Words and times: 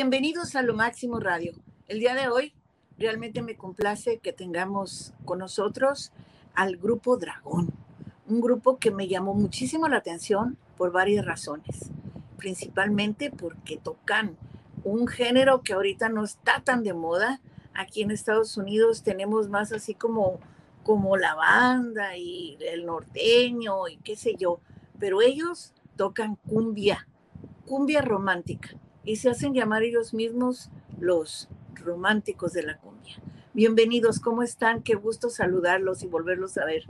Bienvenidos 0.00 0.54
a 0.54 0.62
Lo 0.62 0.74
Máximo 0.74 1.18
Radio. 1.18 1.54
El 1.88 1.98
día 1.98 2.14
de 2.14 2.28
hoy 2.28 2.54
realmente 2.98 3.42
me 3.42 3.56
complace 3.56 4.18
que 4.18 4.32
tengamos 4.32 5.12
con 5.24 5.40
nosotros 5.40 6.12
al 6.54 6.76
grupo 6.76 7.16
Dragón, 7.16 7.72
un 8.28 8.40
grupo 8.40 8.78
que 8.78 8.92
me 8.92 9.08
llamó 9.08 9.34
muchísimo 9.34 9.88
la 9.88 9.96
atención 9.96 10.56
por 10.76 10.92
varias 10.92 11.26
razones, 11.26 11.90
principalmente 12.36 13.32
porque 13.32 13.76
tocan 13.76 14.36
un 14.84 15.08
género 15.08 15.62
que 15.62 15.72
ahorita 15.72 16.08
no 16.10 16.22
está 16.22 16.60
tan 16.60 16.84
de 16.84 16.94
moda. 16.94 17.40
Aquí 17.74 18.02
en 18.02 18.12
Estados 18.12 18.56
Unidos 18.56 19.02
tenemos 19.02 19.48
más 19.48 19.72
así 19.72 19.94
como, 19.94 20.38
como 20.84 21.16
la 21.16 21.34
banda 21.34 22.16
y 22.16 22.56
el 22.60 22.86
norteño 22.86 23.88
y 23.88 23.96
qué 23.96 24.14
sé 24.14 24.36
yo, 24.38 24.60
pero 25.00 25.22
ellos 25.22 25.74
tocan 25.96 26.36
cumbia, 26.36 27.08
cumbia 27.66 28.00
romántica 28.00 28.78
y 29.08 29.16
se 29.16 29.30
hacen 29.30 29.54
llamar 29.54 29.84
ellos 29.84 30.12
mismos 30.12 30.70
los 31.00 31.48
románticos 31.72 32.52
de 32.52 32.62
la 32.62 32.76
cumbia. 32.76 33.16
Bienvenidos, 33.54 34.20
¿cómo 34.20 34.42
están? 34.42 34.82
Qué 34.82 34.96
gusto 34.96 35.30
saludarlos 35.30 36.02
y 36.02 36.06
volverlos 36.06 36.58
a 36.58 36.66
ver. 36.66 36.82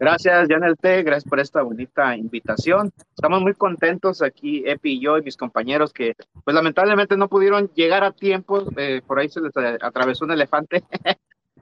Gracias, 0.00 0.48
Janel 0.48 0.78
T. 0.78 1.02
Gracias 1.02 1.28
por 1.28 1.38
esta 1.38 1.60
bonita 1.60 2.16
invitación. 2.16 2.90
Estamos 3.14 3.42
muy 3.42 3.52
contentos 3.52 4.22
aquí, 4.22 4.62
Epi 4.66 4.94
y 4.94 5.00
yo 5.00 5.18
y 5.18 5.22
mis 5.22 5.36
compañeros 5.36 5.92
que, 5.92 6.14
pues 6.44 6.54
lamentablemente 6.54 7.18
no 7.18 7.28
pudieron 7.28 7.70
llegar 7.74 8.04
a 8.04 8.12
tiempo. 8.12 8.64
Eh, 8.78 9.02
por 9.06 9.18
ahí 9.18 9.28
se 9.28 9.42
les 9.42 9.52
atravesó 9.82 10.24
un 10.24 10.30
elefante, 10.30 10.82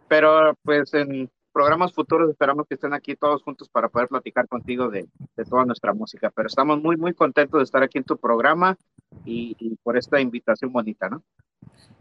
pero 0.09 0.55
pues 0.63 0.95
en 0.95 1.29
programas 1.53 1.93
futuros 1.93 2.31
esperamos 2.31 2.67
que 2.67 2.75
estén 2.75 2.95
aquí 2.95 3.17
todos 3.17 3.43
juntos 3.43 3.69
para 3.69 3.89
poder 3.89 4.09
platicar 4.09 4.49
contigo 4.49 4.89
de, 4.89 5.09
toda 5.49 5.65
nuestra 5.65 5.93
música. 5.93 6.31
Pero 6.31 6.47
estamos 6.47 6.83
muy, 6.83 6.97
muy 6.97 7.15
contentos 7.15 7.59
de 7.59 7.65
estar 7.65 7.83
aquí 7.83 7.99
en 7.99 8.05
tu 8.05 8.17
programa 8.17 8.79
y, 9.25 9.77
por 9.83 9.97
esta 9.97 10.21
invitación 10.21 10.73
bonita, 10.73 11.09
¿no? 11.09 11.23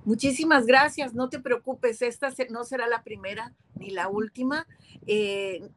Muchísimas 0.05 0.65
gracias, 0.65 1.13
no 1.13 1.29
te 1.29 1.39
preocupes, 1.39 2.01
esta 2.01 2.29
no 2.49 2.63
será 2.63 2.87
la 2.87 3.03
primera 3.03 3.53
ni 3.75 3.89
la 3.89 4.07
última. 4.07 4.65
Eh, 5.05 5.69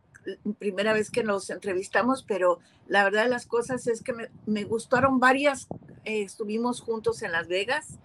primera 0.58 0.92
vez 0.92 1.10
que 1.10 1.24
nos 1.24 1.50
entrevistamos, 1.50 2.22
pero 2.22 2.60
la 2.86 3.02
verdad 3.02 3.24
de 3.24 3.30
las 3.30 3.46
cosas 3.46 3.86
es 3.88 4.02
que 4.02 4.14
me, 4.46 4.64
gustaron 4.64 5.18
varias. 5.18 5.66
Eh, 6.04 6.22
estuvimos 6.22 6.80
juntos 6.80 7.22
en 7.22 7.32
Las 7.32 7.48
Vegas 7.48 7.98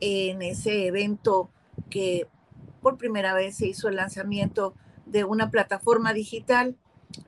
en 0.00 0.42
ese 0.42 0.86
evento 0.86 1.50
que 1.90 2.28
por 2.80 2.96
primera 2.96 3.34
vez 3.34 3.56
se 3.56 3.66
hizo 3.66 3.88
el 3.88 3.96
lanzamiento 3.96 4.74
de 5.10 5.24
una 5.24 5.50
plataforma 5.50 6.12
digital, 6.12 6.76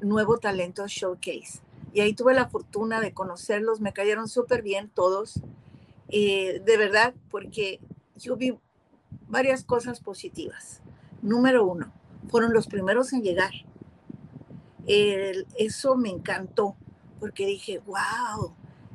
Nuevo 0.00 0.38
Talento 0.38 0.86
Showcase. 0.86 1.60
Y 1.92 2.00
ahí 2.00 2.14
tuve 2.14 2.34
la 2.34 2.48
fortuna 2.48 3.00
de 3.00 3.12
conocerlos, 3.12 3.80
me 3.80 3.92
cayeron 3.92 4.28
súper 4.28 4.62
bien 4.62 4.90
todos, 4.90 5.40
eh, 6.08 6.60
de 6.64 6.76
verdad, 6.76 7.14
porque 7.30 7.80
yo 8.16 8.36
vi 8.36 8.58
varias 9.28 9.64
cosas 9.64 10.00
positivas. 10.00 10.82
Número 11.22 11.64
uno, 11.64 11.92
fueron 12.28 12.52
los 12.52 12.66
primeros 12.66 13.12
en 13.12 13.22
llegar. 13.22 13.52
eso 14.86 15.96
me 15.96 16.10
encantó, 16.10 16.76
porque 17.20 17.46
dije, 17.46 17.80
wow, 17.86 18.54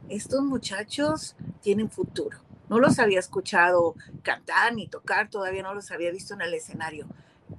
estos 0.10 0.44
muchachos 0.44 1.36
tienen 1.62 1.90
futuro. 1.90 2.38
No 2.70 2.80
los 2.80 3.00
había 3.00 3.20
escuchado 3.20 3.96
cantar 4.24 4.74
ni 4.74 4.88
tocar, 4.88 5.30
todavía 5.30 5.64
no 5.64 5.74
los 5.74 5.92
había 5.92 6.12
visto 6.12 6.34
en 6.34 6.42
el 6.42 6.54
escenario, 6.54 7.08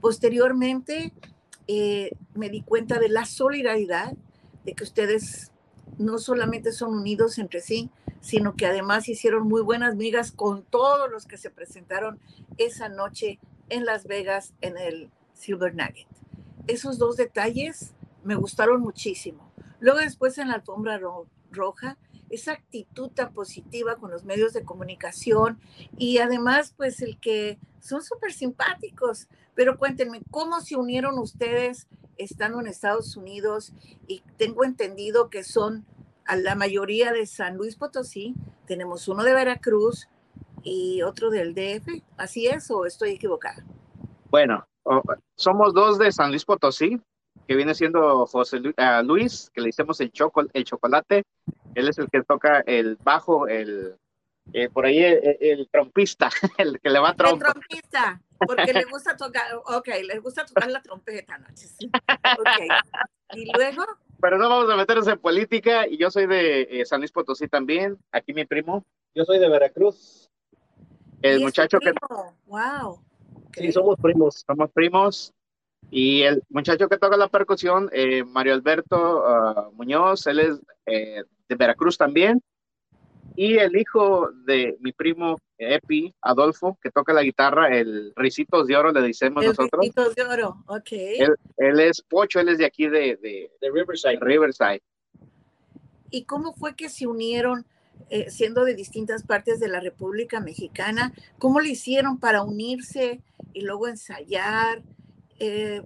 Posteriormente, 0.00 1.12
eh, 1.68 2.10
me 2.34 2.48
di 2.48 2.62
cuenta 2.62 2.98
de 2.98 3.08
la 3.08 3.24
solidaridad, 3.24 4.12
de 4.64 4.74
que 4.74 4.84
ustedes 4.84 5.52
no 5.98 6.18
solamente 6.18 6.72
son 6.72 6.94
unidos 6.94 7.38
entre 7.38 7.60
sí, 7.60 7.90
sino 8.20 8.56
que 8.56 8.66
además 8.66 9.08
hicieron 9.08 9.46
muy 9.46 9.62
buenas 9.62 9.94
migas 9.94 10.32
con 10.32 10.62
todos 10.62 11.10
los 11.10 11.26
que 11.26 11.38
se 11.38 11.50
presentaron 11.50 12.18
esa 12.58 12.88
noche 12.88 13.38
en 13.68 13.84
Las 13.84 14.06
Vegas 14.06 14.52
en 14.60 14.76
el 14.76 15.10
Silver 15.34 15.74
Nugget. 15.74 16.06
Esos 16.66 16.98
dos 16.98 17.16
detalles 17.16 17.92
me 18.24 18.34
gustaron 18.34 18.80
muchísimo. 18.80 19.50
Luego 19.78 20.00
después 20.00 20.38
en 20.38 20.48
la 20.48 20.54
alfombra 20.54 21.00
roja, 21.52 21.96
esa 22.30 22.52
actitud 22.52 23.10
tan 23.10 23.32
positiva 23.32 23.96
con 23.96 24.10
los 24.10 24.24
medios 24.24 24.52
de 24.52 24.64
comunicación 24.64 25.58
y 25.96 26.18
además 26.18 26.74
pues 26.76 27.02
el 27.02 27.18
que 27.18 27.58
son 27.80 28.02
súper 28.02 28.32
simpáticos. 28.32 29.28
Pero 29.54 29.78
cuéntenme, 29.78 30.22
¿cómo 30.30 30.60
se 30.60 30.76
unieron 30.76 31.18
ustedes 31.18 31.86
estando 32.18 32.60
en 32.60 32.66
Estados 32.66 33.16
Unidos? 33.16 33.72
Y 34.06 34.22
tengo 34.36 34.64
entendido 34.64 35.30
que 35.30 35.44
son 35.44 35.86
a 36.26 36.36
la 36.36 36.54
mayoría 36.54 37.12
de 37.12 37.26
San 37.26 37.56
Luis 37.56 37.76
Potosí, 37.76 38.34
tenemos 38.66 39.08
uno 39.08 39.22
de 39.22 39.32
Veracruz 39.32 40.08
y 40.62 41.02
otro 41.02 41.30
del 41.30 41.54
DF. 41.54 42.02
¿Así 42.16 42.48
es 42.48 42.70
o 42.70 42.84
estoy 42.84 43.10
equivocada? 43.10 43.64
Bueno, 44.30 44.66
somos 45.36 45.72
dos 45.72 45.98
de 45.98 46.10
San 46.10 46.30
Luis 46.30 46.44
Potosí, 46.44 47.00
que 47.46 47.54
viene 47.54 47.74
siendo 47.74 48.26
José 48.26 48.60
ah, 48.76 49.02
Luis, 49.02 49.50
que 49.54 49.60
le 49.60 49.68
hicimos 49.68 50.00
el, 50.00 50.12
el 50.52 50.64
chocolate. 50.64 51.22
Él 51.76 51.88
es 51.88 51.98
el 51.98 52.08
que 52.08 52.22
toca 52.22 52.60
el 52.66 52.96
bajo, 52.96 53.48
el 53.48 53.96
eh, 54.54 54.70
por 54.70 54.86
ahí 54.86 55.02
el, 55.02 55.68
trompista, 55.70 56.30
el 56.58 56.80
que 56.80 56.88
le 56.88 56.98
va 56.98 57.10
a 57.10 57.14
trompa. 57.14 57.48
El 57.48 57.52
trompista, 57.52 58.22
porque 58.46 58.72
le 58.72 58.84
gusta 58.84 59.14
tocar, 59.16 59.44
ok, 59.56 59.88
le 60.04 60.18
gusta 60.20 60.46
tocar 60.46 60.70
la 60.70 60.80
trompeta, 60.80 61.36
¿no? 61.36 61.46
Ok. 61.48 63.34
Y 63.34 63.52
luego. 63.52 63.84
Pero 64.18 64.38
no 64.38 64.48
vamos 64.48 64.70
a 64.70 64.76
meternos 64.76 65.06
en 65.08 65.18
política, 65.18 65.86
y 65.86 65.98
yo 65.98 66.10
soy 66.10 66.26
de 66.26 66.62
eh, 66.62 66.86
San 66.86 67.00
Luis 67.00 67.12
Potosí 67.12 67.46
también, 67.46 67.98
aquí 68.10 68.32
mi 68.32 68.46
primo. 68.46 68.82
Yo 69.14 69.24
soy 69.24 69.38
de 69.38 69.48
Veracruz. 69.48 70.30
El 71.20 71.40
muchacho 71.40 71.78
que. 71.78 71.92
Wow. 72.46 73.04
Sí, 73.52 73.70
somos 73.70 73.98
primos. 74.00 74.44
Somos 74.46 74.70
primos. 74.70 75.34
Y 75.90 76.22
el 76.22 76.42
muchacho 76.50 76.88
que 76.88 76.98
toca 76.98 77.16
la 77.16 77.28
percusión, 77.28 77.88
eh, 77.92 78.24
Mario 78.24 78.54
Alberto 78.54 79.24
ah, 79.26 79.70
Muñoz, 79.72 80.26
él 80.26 80.40
es 80.40 80.60
de 81.48 81.54
Veracruz 81.54 81.96
también 81.96 82.42
y 83.36 83.58
el 83.58 83.76
hijo 83.76 84.30
de 84.46 84.76
mi 84.80 84.92
primo 84.92 85.38
Epi, 85.58 86.14
Adolfo, 86.22 86.78
que 86.82 86.90
toca 86.90 87.12
la 87.12 87.22
guitarra, 87.22 87.68
el 87.76 88.12
Ricitos 88.16 88.66
de 88.66 88.76
Oro, 88.76 88.92
le 88.92 89.02
decimos 89.02 89.44
nosotros. 89.44 89.80
Ricitos 89.82 90.14
de 90.14 90.22
Oro, 90.22 90.64
ok. 90.66 90.92
Él, 91.58 91.80
es 91.80 92.02
Pocho, 92.02 92.40
él 92.40 92.48
es 92.48 92.58
de 92.58 92.64
aquí 92.64 92.88
de, 92.88 93.16
de, 93.16 93.50
Riverside. 93.70 94.18
Riverside. 94.20 94.82
¿Y 96.10 96.24
cómo 96.24 96.54
fue 96.54 96.74
que 96.74 96.88
se 96.88 97.06
unieron, 97.06 97.66
eh, 98.08 98.30
siendo 98.30 98.64
de 98.64 98.74
distintas 98.74 99.22
partes 99.22 99.60
de 99.60 99.68
la 99.68 99.80
República 99.80 100.40
Mexicana? 100.40 101.12
¿Cómo 101.38 101.60
le 101.60 101.70
hicieron 101.70 102.18
para 102.18 102.42
unirse 102.42 103.20
y 103.52 103.62
luego 103.62 103.86
ensayar? 103.86 104.82
Eh, 105.38 105.82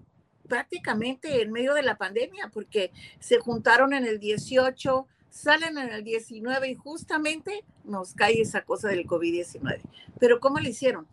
prácticamente 0.48 1.42
en 1.42 1.52
medio 1.52 1.74
de 1.74 1.82
la 1.82 1.96
pandemia, 1.96 2.50
porque 2.52 2.90
se 3.20 3.38
juntaron 3.38 3.92
en 3.92 4.04
el 4.04 4.18
18 4.18 5.06
salen 5.30 5.78
en 5.78 5.90
el 5.90 6.04
19 6.04 6.68
y 6.68 6.74
justamente 6.74 7.64
nos 7.84 8.14
cae 8.14 8.40
esa 8.40 8.62
cosa 8.62 8.88
del 8.88 9.06
COVID-19. 9.06 9.80
Pero 10.18 10.40
¿cómo 10.40 10.58
lo 10.58 10.68
hicieron? 10.68 11.06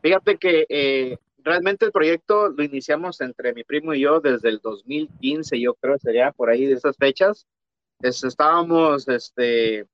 Fíjate 0.00 0.38
que 0.38 0.66
eh, 0.68 1.18
realmente 1.38 1.84
el 1.84 1.92
proyecto 1.92 2.48
lo 2.48 2.62
iniciamos 2.62 3.20
entre 3.20 3.52
mi 3.52 3.64
primo 3.64 3.94
y 3.94 4.00
yo 4.00 4.20
desde 4.20 4.48
el 4.48 4.60
2015, 4.60 5.60
yo 5.60 5.74
creo 5.74 5.98
sería 5.98 6.32
por 6.32 6.50
ahí 6.50 6.66
de 6.66 6.74
esas 6.74 6.96
fechas. 6.96 7.46
estábamos, 8.00 9.08
este, 9.08 9.86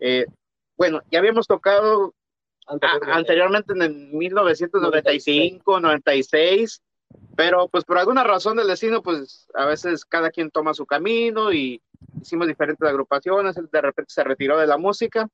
eh, 0.00 0.26
bueno, 0.76 1.02
ya 1.10 1.18
habíamos 1.18 1.46
tocado 1.46 2.14
anteriormente 2.66 3.72
en 3.72 3.82
el 3.82 3.94
1995, 3.94 5.80
96, 5.80 6.82
pero 7.36 7.68
pues 7.68 7.84
por 7.84 7.98
alguna 7.98 8.24
razón 8.24 8.56
del 8.56 8.66
destino, 8.66 9.00
pues 9.02 9.46
a 9.54 9.64
veces 9.64 10.04
cada 10.04 10.30
quien 10.30 10.50
toma 10.50 10.74
su 10.74 10.84
camino 10.86 11.52
y 11.52 11.80
hicimos 12.20 12.48
diferentes 12.48 12.88
agrupaciones, 12.88 13.56
él 13.56 13.68
de 13.70 13.80
repente 13.80 14.12
se 14.12 14.24
retiró 14.24 14.58
de 14.58 14.66
la 14.66 14.76
música 14.76 15.28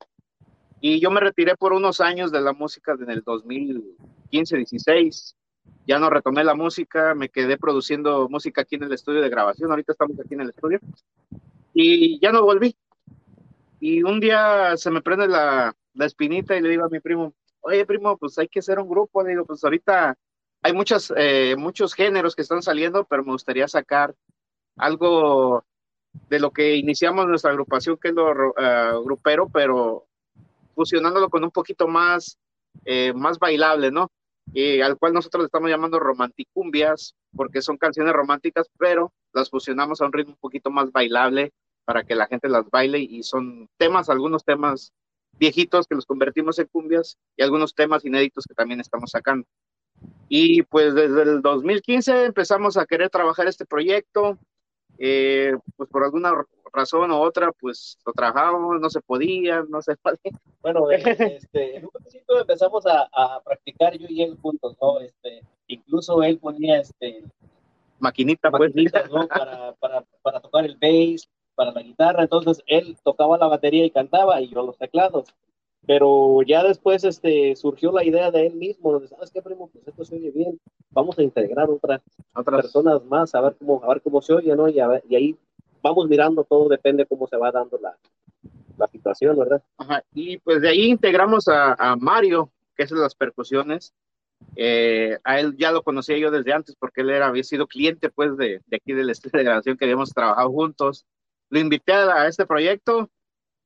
y 0.80 1.00
yo 1.00 1.10
me 1.10 1.20
retiré 1.20 1.56
por 1.56 1.72
unos 1.72 2.02
años 2.02 2.30
de 2.30 2.42
la 2.42 2.52
música 2.52 2.92
en 2.92 3.10
el 3.10 3.24
2015-16. 3.24 5.34
Ya 5.86 5.98
no 5.98 6.10
retomé 6.10 6.44
la 6.44 6.54
música, 6.54 7.14
me 7.14 7.30
quedé 7.30 7.56
produciendo 7.56 8.28
música 8.28 8.60
aquí 8.62 8.74
en 8.74 8.82
el 8.84 8.92
estudio 8.92 9.22
de 9.22 9.30
grabación, 9.30 9.70
ahorita 9.70 9.92
estamos 9.92 10.20
aquí 10.20 10.34
en 10.34 10.42
el 10.42 10.50
estudio 10.50 10.78
y 11.72 12.20
ya 12.20 12.32
no 12.32 12.42
volví. 12.42 12.76
Y 13.80 14.02
un 14.02 14.20
día 14.20 14.76
se 14.76 14.90
me 14.90 15.00
prende 15.00 15.26
la, 15.26 15.74
la 15.94 16.04
espinita 16.04 16.54
y 16.54 16.60
le 16.60 16.68
digo 16.68 16.84
a 16.84 16.90
mi 16.90 17.00
primo, 17.00 17.32
oye 17.60 17.86
primo, 17.86 18.18
pues 18.18 18.38
hay 18.38 18.48
que 18.48 18.58
hacer 18.58 18.78
un 18.78 18.88
grupo, 18.88 19.22
le 19.22 19.30
digo, 19.30 19.46
pues 19.46 19.64
ahorita 19.64 20.18
hay 20.64 20.72
muchas, 20.72 21.12
eh, 21.14 21.56
muchos 21.58 21.92
géneros 21.92 22.34
que 22.34 22.40
están 22.40 22.62
saliendo, 22.62 23.04
pero 23.04 23.22
me 23.22 23.32
gustaría 23.32 23.68
sacar 23.68 24.14
algo 24.78 25.62
de 26.30 26.40
lo 26.40 26.52
que 26.52 26.76
iniciamos 26.76 27.26
nuestra 27.26 27.50
agrupación, 27.50 27.98
que 27.98 28.08
es 28.08 28.14
lo 28.14 28.30
uh, 28.30 29.04
grupero, 29.04 29.50
pero 29.50 30.06
fusionándolo 30.74 31.28
con 31.28 31.44
un 31.44 31.50
poquito 31.50 31.86
más, 31.86 32.38
eh, 32.86 33.12
más 33.12 33.38
bailable, 33.38 33.90
¿no? 33.90 34.10
Y 34.54 34.80
al 34.80 34.96
cual 34.96 35.12
nosotros 35.12 35.42
le 35.42 35.46
estamos 35.46 35.68
llamando 35.68 36.00
romanticumbias, 36.00 37.14
porque 37.36 37.60
son 37.60 37.76
canciones 37.76 38.14
románticas, 38.14 38.66
pero 38.78 39.12
las 39.34 39.50
fusionamos 39.50 40.00
a 40.00 40.06
un 40.06 40.14
ritmo 40.14 40.32
un 40.32 40.40
poquito 40.40 40.70
más 40.70 40.90
bailable 40.92 41.52
para 41.84 42.04
que 42.04 42.14
la 42.14 42.26
gente 42.26 42.48
las 42.48 42.70
baile 42.70 43.00
y 43.00 43.22
son 43.22 43.68
temas, 43.76 44.08
algunos 44.08 44.46
temas 44.46 44.94
viejitos 45.32 45.86
que 45.86 45.94
los 45.94 46.06
convertimos 46.06 46.58
en 46.58 46.68
cumbias 46.68 47.18
y 47.36 47.42
algunos 47.42 47.74
temas 47.74 48.02
inéditos 48.06 48.46
que 48.46 48.54
también 48.54 48.80
estamos 48.80 49.10
sacando. 49.10 49.46
Y 50.28 50.62
pues 50.62 50.94
desde 50.94 51.22
el 51.22 51.42
2015 51.42 52.26
empezamos 52.26 52.76
a 52.76 52.86
querer 52.86 53.10
trabajar 53.10 53.46
este 53.46 53.66
proyecto, 53.66 54.38
eh, 54.98 55.56
pues 55.76 55.88
por 55.90 56.04
alguna 56.04 56.32
razón 56.72 57.10
u 57.10 57.16
otra, 57.16 57.52
pues 57.52 57.98
lo 58.04 58.12
trabajábamos, 58.12 58.80
no 58.80 58.90
se 58.90 59.00
podía, 59.00 59.64
no 59.68 59.80
se 59.80 59.94
Bueno, 60.62 60.90
este, 60.90 61.76
en 61.76 61.84
un 61.84 61.90
principio 61.90 62.40
empezamos 62.40 62.86
a, 62.86 63.08
a, 63.12 63.40
practicar 63.42 63.96
yo 63.96 64.06
y 64.08 64.22
él 64.22 64.36
juntos, 64.40 64.76
¿no? 64.80 64.98
Este, 65.00 65.42
incluso 65.68 66.22
él 66.22 66.38
ponía 66.38 66.80
este 66.80 67.22
maquinita, 67.98 68.50
pues. 68.50 68.72
¿no? 68.74 69.28
para, 69.28 69.72
para, 69.74 70.04
para 70.22 70.40
tocar 70.40 70.64
el 70.64 70.76
bass, 70.76 71.28
para 71.54 71.72
la 71.72 71.82
guitarra, 71.82 72.22
entonces 72.22 72.62
él 72.66 72.96
tocaba 73.04 73.38
la 73.38 73.46
batería 73.46 73.84
y 73.84 73.90
cantaba 73.90 74.40
y 74.40 74.48
yo 74.48 74.64
los 74.64 74.76
teclados. 74.76 75.28
Pero 75.86 76.40
ya 76.42 76.62
después 76.62 77.04
este, 77.04 77.54
surgió 77.56 77.92
la 77.92 78.04
idea 78.04 78.30
de 78.30 78.46
él 78.46 78.54
mismo, 78.54 79.00
¿sabes 79.06 79.30
qué, 79.30 79.42
primo? 79.42 79.68
Pues 79.72 79.86
esto 79.86 80.04
se 80.04 80.16
oye 80.16 80.30
bien, 80.30 80.58
vamos 80.90 81.18
a 81.18 81.22
integrar 81.22 81.68
otras, 81.68 82.00
otras 82.34 82.62
personas 82.62 83.04
más, 83.04 83.34
a 83.34 83.40
ver 83.42 83.56
cómo, 83.58 83.82
a 83.84 83.88
ver 83.88 84.00
cómo 84.00 84.22
se 84.22 84.32
oye, 84.32 84.56
¿no? 84.56 84.68
Y, 84.68 84.76
y 85.08 85.16
ahí 85.16 85.36
vamos 85.82 86.08
mirando, 86.08 86.44
todo 86.44 86.68
depende 86.68 87.04
cómo 87.06 87.26
se 87.26 87.36
va 87.36 87.52
dando 87.52 87.78
la, 87.78 87.96
la 88.78 88.88
situación, 88.88 89.38
¿verdad? 89.38 89.62
Ajá, 89.76 90.02
y 90.14 90.38
pues 90.38 90.62
de 90.62 90.70
ahí 90.70 90.86
integramos 90.86 91.48
a, 91.48 91.74
a 91.74 91.96
Mario, 91.96 92.50
que 92.74 92.84
es 92.84 92.90
de 92.90 92.96
las 92.96 93.14
percusiones. 93.14 93.92
Eh, 94.56 95.18
a 95.24 95.40
él 95.40 95.56
ya 95.56 95.70
lo 95.72 95.82
conocía 95.82 96.18
yo 96.18 96.30
desde 96.30 96.52
antes 96.52 96.76
porque 96.76 97.00
él 97.00 97.10
era, 97.10 97.28
había 97.28 97.44
sido 97.44 97.66
cliente 97.66 98.10
pues 98.10 98.36
de, 98.36 98.60
de 98.66 98.76
aquí 98.76 98.92
del 98.92 99.08
estudio 99.08 99.38
de 99.38 99.44
grabación 99.44 99.76
que 99.76 99.84
habíamos 99.84 100.10
trabajado 100.10 100.50
juntos 100.50 101.06
lo 101.54 101.60
invité 101.60 101.92
a, 101.92 102.26
este 102.26 102.46
proyecto 102.46 103.10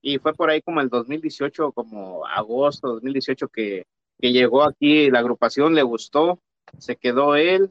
y 0.01 0.19
fue 0.19 0.35
por 0.35 0.51
ahí 0.51 0.63
como 0.63 0.81
el 0.81 0.89
2018, 0.89 1.73
como 1.73 2.27
agosto 2.27 2.89
2018 2.89 3.49
que, 3.49 3.87
que 4.19 4.33
llegó 4.33 4.63
aquí 4.63 5.11
la 5.11 5.21
agrupación, 5.21 5.75
le 5.75 5.83
gustó, 5.83 6.41
se 6.79 6.97
quedó 6.97 7.35
él. 7.35 7.71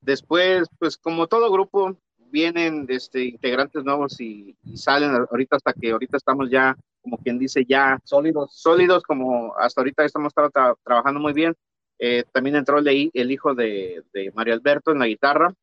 Después, 0.00 0.68
pues 0.78 0.96
como 0.96 1.28
todo 1.28 1.52
grupo, 1.52 1.96
vienen 2.32 2.86
este, 2.88 3.24
integrantes 3.24 3.84
nuevos 3.84 4.20
y, 4.20 4.56
salen 4.74 5.14
ahorita 5.30 5.56
hasta 5.56 5.72
que 5.72 5.92
ahorita 5.92 6.16
estamos 6.16 6.50
ya, 6.50 6.76
como 7.02 7.18
quien 7.18 7.38
dice, 7.38 7.64
ya 7.64 8.00
sólidos, 8.04 8.54
sólidos 8.54 9.02
como 9.02 9.56
hasta 9.58 9.80
ahorita 9.80 10.04
estamos 10.04 10.32
trabajando 10.34 11.20
muy 11.20 11.32
bien. 11.32 11.54
Eh, 11.98 12.24
también 12.32 12.56
entró 12.56 12.78
el, 12.78 13.10
el 13.12 13.30
hijo 13.30 13.54
de, 13.54 14.02
de, 14.12 14.32
Mario 14.34 14.54
Alberto 14.54 14.90
en 14.90 14.98
la 14.98 15.06
guitarra, 15.06 15.54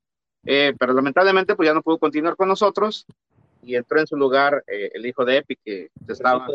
eh, 0.45 0.73
pero 0.79 0.93
lamentablemente 0.93 1.55
pues 1.55 1.67
ya 1.67 1.73
no 1.73 1.81
pudo 1.81 1.97
continuar 1.97 2.37
con 2.37 2.47
nosotros 2.47 3.05
y 3.61 3.75
entró 3.75 3.99
en 3.99 4.07
su 4.07 4.15
lugar 4.15 4.63
eh, 4.67 4.91
el 4.93 5.05
hijo 5.05 5.25
de 5.25 5.37
Epi, 5.37 5.57
que 5.63 5.89
estaba 6.07 6.47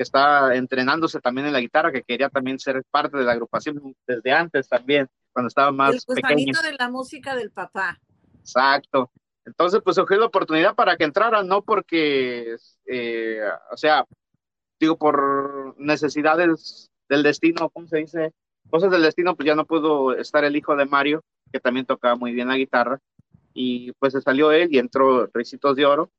que 0.00 0.02
está 0.04 0.54
entrenándose 0.54 1.20
también 1.20 1.46
en 1.46 1.52
la 1.52 1.60
guitarra, 1.60 1.92
que 1.92 2.02
quería 2.02 2.30
también 2.30 2.58
ser 2.58 2.82
parte 2.90 3.18
de 3.18 3.24
la 3.24 3.32
agrupación 3.32 3.94
desde 4.06 4.32
antes 4.32 4.66
también, 4.66 5.06
cuando 5.30 5.48
estaba 5.48 5.70
más 5.72 6.06
el 6.08 6.14
pequeño. 6.14 6.54
de 6.62 6.72
la 6.72 6.88
música 6.88 7.34
del 7.34 7.50
papá. 7.50 8.00
Exacto. 8.38 9.10
Entonces, 9.44 9.82
pues 9.84 9.96
surgió 9.96 10.16
la 10.16 10.24
oportunidad 10.24 10.74
para 10.74 10.96
que 10.96 11.04
entrara, 11.04 11.42
no 11.42 11.60
porque, 11.60 12.56
eh, 12.86 13.40
o 13.70 13.76
sea, 13.76 14.06
digo, 14.78 14.96
por 14.96 15.78
necesidades 15.78 16.90
del 17.06 17.22
destino, 17.22 17.68
¿cómo 17.68 17.86
se 17.86 17.98
dice? 17.98 18.32
Cosas 18.70 18.90
del 18.90 19.02
destino, 19.02 19.36
pues 19.36 19.46
ya 19.46 19.54
no 19.54 19.66
pudo 19.66 20.14
estar 20.14 20.44
el 20.44 20.56
hijo 20.56 20.76
de 20.76 20.86
Mario, 20.86 21.22
que 21.52 21.60
también 21.60 21.84
tocaba 21.84 22.16
muy 22.16 22.32
bien 22.32 22.48
la 22.48 22.56
guitarra, 22.56 23.00
y 23.52 23.92
pues 23.98 24.14
se 24.14 24.22
salió 24.22 24.50
él 24.50 24.68
y 24.70 24.78
entró 24.78 25.26
Ricitos 25.34 25.76
de 25.76 25.84
Oro, 25.84 26.10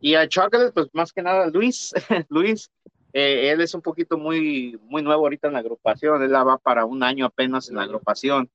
y 0.00 0.14
a 0.14 0.28
Chocolate, 0.28 0.72
pues 0.72 0.88
más 0.92 1.12
que 1.12 1.22
nada 1.22 1.48
Luis, 1.48 1.92
Luis, 2.28 2.70
eh, 3.12 3.50
él 3.50 3.60
es 3.60 3.74
un 3.74 3.82
poquito 3.82 4.16
muy, 4.16 4.78
muy 4.84 5.02
nuevo 5.02 5.22
ahorita 5.22 5.48
en 5.48 5.54
la 5.54 5.58
agrupación, 5.60 6.22
él 6.22 6.34
va 6.34 6.58
para 6.58 6.84
un 6.84 7.02
año 7.02 7.26
apenas 7.26 7.68
en 7.68 7.76
la 7.76 7.82
agrupación. 7.82 8.50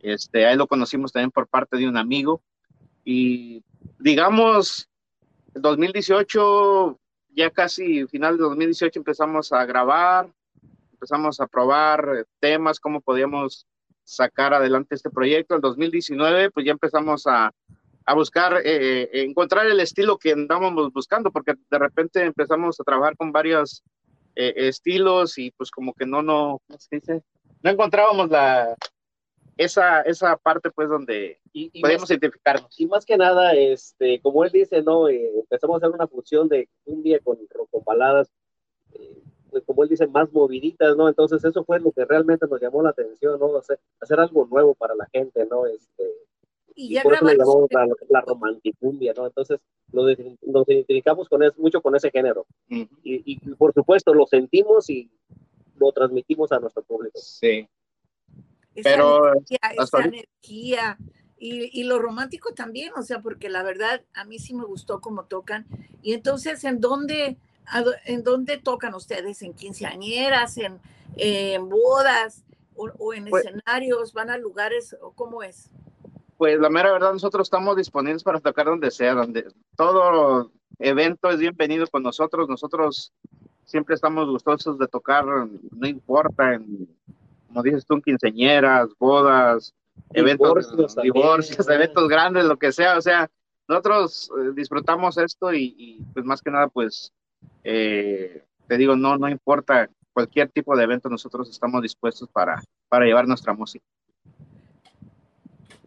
Este, 0.00 0.44
a 0.44 0.52
él 0.52 0.58
lo 0.58 0.66
conocimos 0.66 1.12
también 1.12 1.30
por 1.30 1.46
parte 1.46 1.76
de 1.76 1.88
un 1.88 1.96
amigo. 1.96 2.42
Y 3.04 3.62
digamos, 3.98 4.88
el 5.54 5.62
2018, 5.62 6.98
ya 7.30 7.50
casi 7.50 8.06
final 8.08 8.36
de 8.36 8.42
2018 8.42 8.98
empezamos 8.98 9.52
a 9.52 9.64
grabar, 9.64 10.32
empezamos 10.92 11.40
a 11.40 11.46
probar 11.46 12.26
temas, 12.40 12.80
cómo 12.80 13.00
podíamos 13.00 13.66
sacar 14.04 14.52
adelante 14.54 14.96
este 14.96 15.10
proyecto. 15.10 15.54
El 15.54 15.60
2019, 15.60 16.50
pues 16.50 16.66
ya 16.66 16.72
empezamos 16.72 17.26
a, 17.26 17.52
a 18.04 18.14
buscar, 18.14 18.54
eh, 18.64 19.02
eh, 19.02 19.08
encontrar 19.22 19.66
el 19.66 19.80
estilo 19.80 20.18
que 20.18 20.32
andábamos 20.32 20.92
buscando, 20.92 21.30
porque 21.30 21.54
de 21.70 21.78
repente 21.78 22.24
empezamos 22.24 22.78
a 22.80 22.84
trabajar 22.84 23.16
con 23.16 23.32
varios 23.32 23.82
eh, 24.34 24.52
estilos 24.56 25.38
y 25.38 25.50
pues 25.52 25.70
como 25.70 25.94
que 25.94 26.06
no, 26.06 26.22
no, 26.22 26.60
¿cómo 26.66 26.78
se 26.78 26.96
dice? 26.96 27.22
No 27.62 27.70
encontrábamos 27.70 28.30
la, 28.30 28.76
esa, 29.56 30.02
esa 30.02 30.36
parte 30.36 30.70
pues 30.70 30.88
donde 30.88 31.38
y, 31.52 31.80
podíamos 31.80 32.10
identificarnos. 32.10 32.80
Y 32.80 32.86
más 32.86 33.04
que 33.04 33.16
nada, 33.16 33.54
este, 33.54 34.20
como 34.20 34.44
él 34.44 34.50
dice, 34.50 34.82
¿no? 34.82 35.08
empezamos 35.08 35.74
a 35.74 35.86
hacer 35.86 35.94
una 35.94 36.08
fusión 36.08 36.48
de 36.48 36.68
cumbia 36.84 37.20
con, 37.20 37.38
con 37.70 37.84
baladas, 37.84 38.30
pues, 39.50 39.64
como 39.64 39.82
él 39.82 39.90
dice, 39.90 40.06
más 40.06 40.32
moviditas, 40.32 40.96
¿no? 40.96 41.08
Entonces 41.08 41.44
eso 41.44 41.62
fue 41.64 41.78
lo 41.78 41.92
que 41.92 42.06
realmente 42.06 42.46
nos 42.46 42.60
llamó 42.60 42.82
la 42.82 42.90
atención, 42.90 43.38
¿no? 43.38 43.58
Hacer, 43.58 43.78
hacer 44.00 44.18
algo 44.18 44.46
nuevo 44.50 44.74
para 44.74 44.94
la 44.94 45.06
gente, 45.12 45.46
¿no? 45.46 45.66
Este, 45.66 46.04
y, 46.74 46.94
ya 46.94 47.02
por 47.02 47.14
eso 47.14 47.24
le 47.24 47.36
llamamos 47.36 47.68
la, 47.70 47.86
la 48.08 48.20
romanticumbia, 48.20 49.12
¿no? 49.16 49.26
Entonces 49.26 49.60
nos, 49.92 50.16
nos 50.42 50.68
identificamos 50.68 51.28
con 51.28 51.42
es, 51.42 51.56
mucho 51.58 51.80
con 51.80 51.94
ese 51.94 52.10
género. 52.10 52.46
y, 52.68 52.88
y, 53.04 53.36
por 53.54 53.72
supuesto 53.72 54.14
lo 54.14 54.26
sentimos 54.26 54.88
y 54.90 55.10
lo 55.76 55.92
transmitimos 55.92 56.52
a 56.52 56.58
nuestro 56.58 56.82
público. 56.82 57.18
Sí. 57.20 57.68
Pero 58.74 59.32
esa 59.34 60.02
energía, 60.02 60.96
y, 61.38 61.80
y, 61.80 61.84
lo 61.84 61.98
romántico 61.98 62.54
también, 62.54 62.92
o 62.96 63.02
sea, 63.02 63.20
porque 63.20 63.48
la 63.48 63.62
verdad 63.62 64.02
a 64.14 64.24
mí 64.24 64.38
sí 64.38 64.54
me 64.54 64.64
gustó 64.64 65.00
cómo 65.00 65.24
tocan. 65.24 65.66
Y 66.02 66.14
entonces, 66.14 66.64
¿en 66.64 66.80
dónde, 66.80 67.36
en 68.06 68.22
dónde 68.22 68.58
tocan 68.58 68.94
ustedes? 68.94 69.42
¿En 69.42 69.52
quinceañeras, 69.52 70.56
en, 70.56 70.80
en 71.16 71.68
bodas 71.68 72.44
o, 72.76 72.90
o 72.98 73.12
en 73.12 73.26
pues 73.26 73.44
escenarios? 73.44 74.14
¿Van 74.14 74.30
a 74.30 74.38
lugares 74.38 74.96
o 75.02 75.12
cómo 75.12 75.42
es? 75.42 75.68
Pues 76.42 76.58
la 76.58 76.70
mera 76.70 76.90
verdad, 76.90 77.12
nosotros 77.12 77.46
estamos 77.46 77.76
disponibles 77.76 78.24
para 78.24 78.40
tocar 78.40 78.66
donde 78.66 78.90
sea, 78.90 79.14
donde 79.14 79.46
todo 79.76 80.50
evento 80.80 81.30
es 81.30 81.38
bienvenido 81.38 81.86
con 81.86 82.02
nosotros. 82.02 82.48
Nosotros 82.48 83.12
siempre 83.64 83.94
estamos 83.94 84.28
gustosos 84.28 84.76
de 84.76 84.88
tocar, 84.88 85.24
no 85.24 85.86
importa, 85.86 86.54
en, 86.54 86.88
como 87.46 87.62
dices 87.62 87.86
tú, 87.86 88.02
quinceñeras, 88.02 88.88
bodas, 88.98 89.72
eventos, 90.10 90.96
divorcios, 91.00 91.68
eventos 91.68 92.08
grandes, 92.08 92.44
lo 92.44 92.56
que 92.56 92.72
sea. 92.72 92.98
O 92.98 93.00
sea, 93.00 93.30
nosotros 93.68 94.28
eh, 94.36 94.50
disfrutamos 94.52 95.18
esto 95.18 95.54
y, 95.54 96.04
pues 96.12 96.24
más 96.24 96.42
que 96.42 96.50
nada, 96.50 96.66
pues 96.66 97.12
eh, 97.62 98.44
te 98.66 98.76
digo, 98.78 98.96
no, 98.96 99.16
no 99.16 99.28
importa 99.28 99.88
cualquier 100.12 100.50
tipo 100.50 100.76
de 100.76 100.82
evento, 100.82 101.08
nosotros 101.08 101.48
estamos 101.48 101.82
dispuestos 101.82 102.28
para, 102.30 102.60
para 102.88 103.04
llevar 103.04 103.28
nuestra 103.28 103.52
música. 103.52 103.84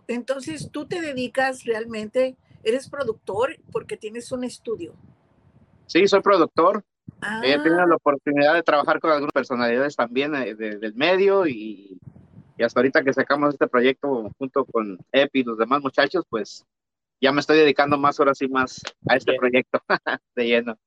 Entonces, 0.07 0.69
tú 0.71 0.85
te 0.85 1.01
dedicas 1.01 1.63
realmente, 1.65 2.37
eres 2.63 2.89
productor 2.89 3.57
porque 3.71 3.97
tienes 3.97 4.31
un 4.31 4.43
estudio. 4.43 4.93
Sí, 5.87 6.07
soy 6.07 6.21
productor. 6.21 6.83
He 7.43 7.57
tenido 7.57 7.85
la 7.85 7.93
ah. 7.93 7.97
oportunidad 7.97 8.53
de 8.53 8.63
trabajar 8.63 8.99
con 8.99 9.11
algunas 9.11 9.33
personalidades 9.33 9.95
también 9.95 10.35
eh, 10.35 10.55
del 10.55 10.93
medio 10.95 11.47
y, 11.47 11.97
hasta 12.59 12.79
ahorita 12.79 13.03
que 13.03 13.13
sacamos 13.13 13.53
este 13.53 13.67
proyecto 13.67 14.29
junto 14.37 14.65
con 14.65 14.97
Epi 15.11 15.39
y 15.39 15.43
los 15.43 15.57
demás 15.57 15.81
muchachos, 15.81 16.23
pues 16.29 16.65
ya 17.21 17.31
me 17.31 17.41
estoy 17.41 17.57
dedicando 17.57 17.97
más 17.97 18.19
horas 18.19 18.41
y 18.41 18.47
más 18.47 18.81
a 19.07 19.15
este 19.15 19.35
proyecto 19.37 19.81
de 20.35 20.45
lleno. 20.45 20.77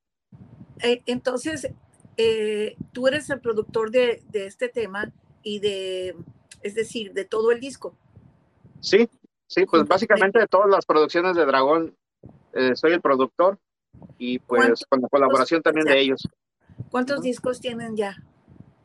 Eh, 0.81 1.01
entonces, 1.05 1.69
eh, 2.17 2.75
tú 2.91 3.07
eres 3.07 3.29
el 3.29 3.39
productor 3.39 3.91
de, 3.91 4.23
de 4.29 4.45
este 4.45 4.69
tema 4.69 5.11
y 5.43 5.59
de, 5.59 6.15
es 6.61 6.75
decir, 6.75 7.13
de 7.13 7.25
todo 7.25 7.51
el 7.51 7.59
disco. 7.59 7.95
Sí, 8.79 9.09
sí, 9.47 9.65
pues 9.65 9.87
básicamente 9.87 10.39
de 10.39 10.47
todas 10.47 10.69
las 10.69 10.85
producciones 10.85 11.35
de 11.35 11.45
Dragón 11.45 11.95
eh, 12.53 12.75
soy 12.75 12.93
el 12.93 13.01
productor 13.01 13.57
y 14.17 14.39
pues 14.39 14.85
con 14.89 15.01
la 15.01 15.07
colaboración 15.07 15.61
también 15.61 15.85
de 15.85 15.99
ellos. 15.99 16.27
¿Cuántos 16.89 17.21
discos 17.21 17.59
tienen 17.59 17.95
ya? 17.95 18.15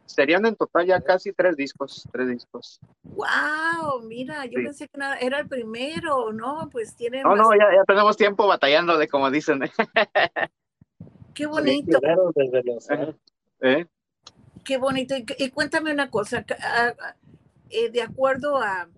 Serían 0.07 0.45
en 0.45 0.55
total 0.55 0.87
ya 0.87 1.01
casi 1.01 1.33
tres 1.33 1.57
discos, 1.57 2.07
tres 2.13 2.29
discos. 2.29 2.79
¡Wow! 3.05 4.03
Mira, 4.03 4.45
yo 4.45 4.57
pensé 4.57 4.87
que 4.89 5.01
era 5.21 5.41
el 5.41 5.49
primero, 5.49 6.33
¿no? 6.33 6.69
Pues 6.71 6.95
tienen... 6.95 7.23
No, 7.23 7.35
no, 7.35 7.53
ya, 7.53 7.67
ya, 7.75 7.85
tenemos 7.87 8.17
tiempo 8.17 8.47
batallando 8.47 8.99
de 8.99 9.09
como 9.09 9.31
dicen. 9.31 9.61
¡Qué 11.35 11.47
bonito! 11.47 11.99
¿Eh? 13.61 13.87
¡Qué 14.63 14.77
bonito! 14.77 15.15
Y, 15.39 15.51
cuéntame 15.51 15.93
una 15.93 16.11
cosa, 16.11 16.45
eh, 17.71 17.91
de 17.91 18.03
acuerdo 18.03 18.59
a 18.59 18.89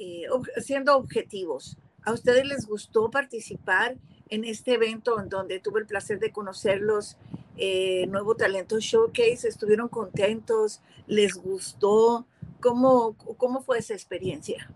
eh, 0.00 0.24
siendo 0.62 0.96
objetivos, 0.96 1.76
¿a 2.02 2.12
ustedes 2.12 2.46
les 2.46 2.66
gustó 2.66 3.10
participar 3.10 3.98
en 4.30 4.44
este 4.44 4.74
evento 4.74 5.20
en 5.20 5.28
donde 5.28 5.60
tuve 5.60 5.80
el 5.80 5.86
placer 5.86 6.18
de 6.18 6.32
conocerlos 6.32 7.18
eh, 7.58 8.06
Nuevo 8.06 8.34
Talento 8.34 8.80
Showcase, 8.80 9.46
estuvieron 9.46 9.88
contentos, 9.88 10.80
les 11.06 11.34
gustó, 11.34 12.26
¿cómo, 12.60 13.14
cómo 13.36 13.60
fue 13.60 13.78
esa 13.78 13.92
experiencia? 13.92 14.72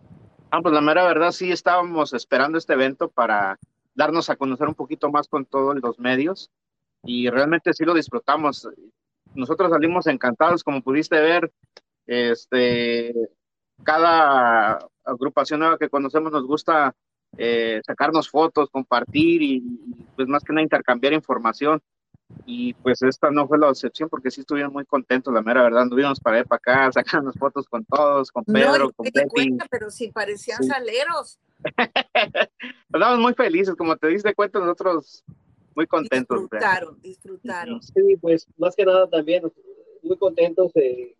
Ah, 0.50 0.60
pues 0.60 0.74
la 0.74 0.82
mera 0.82 1.06
verdad 1.06 1.32
sí 1.32 1.50
estábamos 1.50 2.12
esperando 2.12 2.58
este 2.58 2.74
evento 2.74 3.08
para 3.08 3.58
darnos 3.94 4.28
a 4.28 4.36
conocer 4.36 4.68
un 4.68 4.74
poquito 4.74 5.10
más 5.10 5.26
con 5.28 5.46
todos 5.46 5.74
los 5.80 5.98
medios 5.98 6.50
y 7.02 7.30
realmente 7.30 7.72
sí 7.72 7.84
lo 7.84 7.94
disfrutamos. 7.94 8.68
Nosotros 9.34 9.70
salimos 9.70 10.06
encantados, 10.06 10.62
como 10.62 10.82
pudiste 10.82 11.18
ver, 11.18 11.50
este, 12.06 13.14
cada 13.82 14.78
agrupación 15.04 15.60
nueva 15.60 15.78
que 15.78 15.88
conocemos 15.88 16.32
nos 16.32 16.46
gusta 16.46 16.94
eh, 17.36 17.80
sacarnos 17.84 18.28
fotos, 18.28 18.70
compartir 18.70 19.42
y, 19.42 19.60
pues 20.16 20.28
más 20.28 20.42
que 20.44 20.52
nada 20.52 20.62
intercambiar 20.62 21.12
información. 21.12 21.80
Y 22.46 22.74
pues 22.74 23.02
esta 23.02 23.30
no 23.30 23.46
fue 23.46 23.58
la 23.58 23.68
excepción 23.68 24.08
porque 24.08 24.30
sí 24.30 24.40
estuvieron 24.40 24.72
muy 24.72 24.84
contentos, 24.86 25.32
la 25.32 25.42
mera 25.42 25.62
verdad. 25.62 25.82
Anduvimos 25.82 26.20
para 26.20 26.38
allá, 26.38 26.44
para 26.46 26.56
acá, 26.56 26.92
sacando 27.20 27.32
fotos 27.32 27.66
con 27.68 27.84
todos, 27.84 28.30
con 28.30 28.44
Pedro, 28.44 28.92
con 28.92 29.06
Pepe. 29.06 29.56
pero 29.70 29.90
sí 29.90 30.10
parecían 30.12 30.62
saleros. 30.64 31.38
Estábamos 32.92 33.20
muy 33.20 33.34
felices, 33.34 33.74
como 33.76 33.96
te 33.96 34.08
diste 34.08 34.34
cuenta, 34.34 34.58
nosotros 34.58 35.24
muy 35.74 35.86
contentos. 35.86 36.40
Disfrutaron, 36.40 37.00
disfrutaron. 37.02 37.82
Sí, 37.82 38.16
pues 38.20 38.46
más 38.56 38.74
que 38.76 38.84
nada 38.84 39.08
también 39.08 39.42
muy 40.04 40.16
contentos 40.16 40.72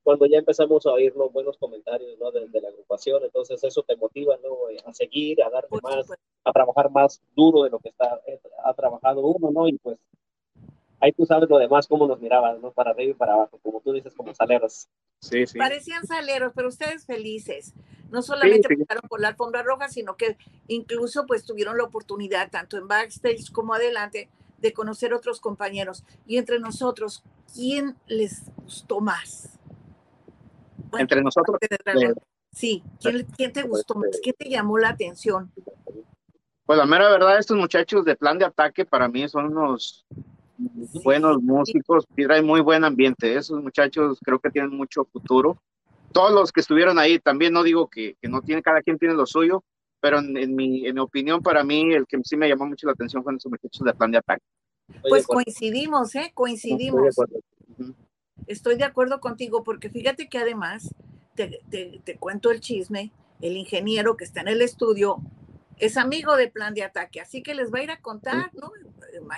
cuando 0.03 0.27
ya 0.27 0.39
empezamos 0.39 0.87
a 0.87 0.93
oír 0.93 1.15
los 1.17 1.33
buenos 1.33 1.57
comentarios 1.59 2.19
¿no? 2.19 2.31
de, 2.31 2.61
la 2.61 2.69
agrupación, 2.69 3.25
entonces 3.25 3.63
eso 3.65 3.83
te 3.83 3.97
motiva 3.97 4.37
¿no? 4.43 4.71
Eh, 4.71 4.77
a 4.85 4.93
seguir, 4.93 5.43
a 5.43 5.51
darle 5.51 5.79
más, 5.83 6.07
a 6.45 6.53
trabajar 6.53 6.91
más 6.91 7.21
duro 7.35 7.65
de 7.65 7.71
lo 7.71 7.79
que 7.79 7.89
está, 7.89 8.21
eh, 8.27 8.41
ha 8.65 8.75
trabajado 8.75 9.21
uno, 9.23 9.51
¿no? 9.51 9.69
Y 9.69 9.79
pues 9.79 9.99
ahí 11.01 11.13
tú 11.13 11.27
sabes 11.27 11.49
lo 11.49 11.59
demás, 11.59 11.87
cómo 11.87 12.07
nos 12.07 12.21
miraban, 12.21 12.61
¿no? 12.61 12.73
Para 12.73 12.91
arriba 12.91 13.11
y 13.11 13.15
para 13.15 13.35
abajo, 13.35 13.59
como 13.63 13.81
tú 13.81 13.93
dices, 13.93 14.15
como 14.15 14.35
saleros. 14.35 14.89
Sí, 15.21 15.47
sí. 15.47 15.59
Parecían 15.59 16.07
saleros, 16.07 16.53
pero 16.55 16.69
ustedes 16.69 17.05
felices. 17.05 17.75
No 18.11 18.23
solamente 18.23 18.69
pasaron 18.77 19.09
por 19.09 19.21
la 19.21 19.29
alfombra 19.29 19.63
roja, 19.63 19.89
sino 19.89 20.17
que 20.17 20.37
incluso 20.69 21.27
pues 21.27 21.45
tuvieron 21.45 21.77
la 21.77 21.85
oportunidad, 21.85 22.51
tanto 22.51 22.79
en 22.79 22.89
backstage 22.89 23.51
como 23.53 23.75
adelante, 23.75 24.29
de 24.59 24.73
conocer 24.73 25.15
otros 25.15 25.41
compañeros. 25.41 26.05
Y 26.27 26.39
entre 26.39 26.59
nosotros, 26.59 27.23
¿quién 27.55 27.97
les 28.07 28.43
gustó 28.57 29.01
más? 29.01 29.59
entre 30.99 31.23
nosotros. 31.23 31.59
Sí, 32.53 32.83
¿quién, 33.37 33.53
te 33.53 33.63
gustó 33.63 33.97
más? 33.97 34.11
¿Quién 34.23 34.35
te 34.39 34.49
llamó 34.49 34.79
la 34.79 34.91
atención? 34.91 35.51
Pues 36.65 36.79
la 36.79 36.87
mera 36.87 37.11
verdad, 37.11 37.39
estos 37.39 37.57
muchachos 37.57 38.05
de 38.05 38.17
plan 38.17 38.39
de 38.39 38.45
ataque 38.45 38.85
para 38.85 39.09
mí 39.09 39.29
son 39.29 39.47
unos 39.47 40.07
buenos 41.03 41.43
músicos 41.43 42.07
y 42.17 42.25
traen 42.25 42.47
muy 42.47 42.61
buen 42.61 42.85
ambiente. 42.85 43.37
Esos 43.37 43.61
muchachos 43.61 44.19
creo 44.25 44.39
que 44.39 44.51
tienen 44.51 44.71
mucho 44.71 45.05
futuro. 45.05 45.61
Todos 46.13 46.33
los 46.33 46.53
que 46.53 46.61
estuvieron 46.61 46.99
ahí, 46.99 47.19
también 47.19 47.53
no 47.53 47.65
digo 47.65 47.89
que, 47.89 48.17
que 48.23 48.29
no 48.29 48.41
tiene, 48.41 48.63
cada 48.63 48.83
quien 48.83 48.99
tiene 48.99 49.15
lo 49.15 49.27
suyo, 49.27 49.65
pero 50.05 50.19
en, 50.19 50.55
mi, 50.55 50.87
en 50.87 50.97
mi 50.97 51.01
opinión, 51.01 51.41
para 51.41 51.65
mí, 51.65 51.95
el 51.95 52.07
que 52.07 52.19
sí 52.25 52.37
me 52.37 52.47
llamó 52.47 52.67
mucho 52.67 52.87
la 52.87 52.93
atención 52.93 53.23
fueron 53.23 53.39
esos 53.39 53.51
muchachos 53.51 53.87
de 53.87 53.95
plan 53.95 54.11
de 54.11 54.19
ataque. 54.19 54.45
Pues 55.09 55.27
coincidimos, 55.27 56.15
¿eh? 56.15 56.31
Coincidimos. 56.35 57.17
Estoy 58.47 58.77
de 58.77 58.85
acuerdo 58.85 59.19
contigo, 59.19 59.65
porque 59.65 59.89
fíjate 59.89 60.29
que 60.29 60.37
además, 60.37 60.95
te, 61.35 61.63
te, 61.71 62.19
cuento 62.19 62.51
el 62.51 62.61
chisme, 62.61 63.13
el 63.41 63.57
ingeniero 63.57 64.15
que 64.15 64.25
está 64.25 64.43
en 64.43 64.49
el 64.49 64.61
estudio 64.61 65.23
es 65.79 65.97
amigo 65.97 66.37
de 66.37 66.51
plan 66.51 66.75
de 66.75 66.83
ataque, 66.83 67.23
así 67.23 67.43
que 67.43 67.55
les 67.55 67.73
va 67.73 67.79
a 67.79 67.85
ir 67.85 67.91
a 67.91 68.03
contar, 68.03 68.51
¿no? 68.53 68.73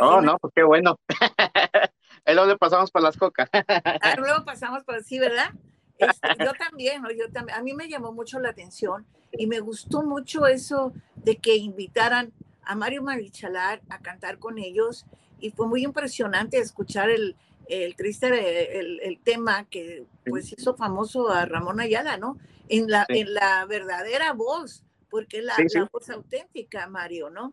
Oh, 0.01 0.21
no, 0.21 0.37
qué 0.53 0.65
bueno. 0.65 0.99
Ahí 2.25 2.35
luego 2.35 2.59
pasamos 2.59 2.91
para 2.91 3.05
las 3.05 3.17
cocas. 3.17 3.49
ah, 3.53 4.17
luego 4.19 4.45
pasamos 4.45 4.83
por 4.83 5.01
sí, 5.05 5.21
¿verdad? 5.21 5.53
Este, 5.99 6.29
yo 6.45 6.53
también, 6.55 7.03
¿no? 7.03 7.11
yo 7.11 7.31
también, 7.31 7.59
a 7.59 7.63
mí 7.63 7.73
me 7.75 7.89
llamó 7.89 8.13
mucho 8.13 8.39
la 8.39 8.51
atención 8.51 9.07
y 9.33 9.47
me 9.47 9.61
gustó 9.61 10.03
mucho 10.03 10.47
eso 10.47 10.93
de 11.17 11.37
que 11.37 11.57
invitaran 11.57 12.33
a 12.63 12.75
Mario 12.75 13.03
Marichalar 13.03 13.81
a 13.89 14.01
cantar 14.01 14.39
con 14.39 14.59
ellos 14.59 15.07
y 15.41 15.51
fue 15.51 15.67
muy 15.67 15.85
impresionante 15.85 16.59
escuchar 16.59 17.11
el, 17.11 17.37
el 17.69 17.97
triste, 17.97 18.79
el, 18.79 19.01
el, 19.01 19.19
tema 19.21 19.65
que 19.69 20.05
pues 20.25 20.53
hizo 20.53 20.75
famoso 20.77 21.31
a 21.31 21.45
Ramón 21.47 21.81
Ayala, 21.81 22.17
¿no? 22.17 22.39
En 22.69 22.91
la, 22.91 23.05
en 23.09 23.35
la 23.35 23.65
verdadera 23.67 24.33
voz, 24.33 24.85
porque 25.11 25.43
la, 25.43 25.55
la 25.59 25.89
voz 25.93 26.11
auténtica, 26.11 26.87
Mario, 26.89 27.31
¿no? 27.31 27.53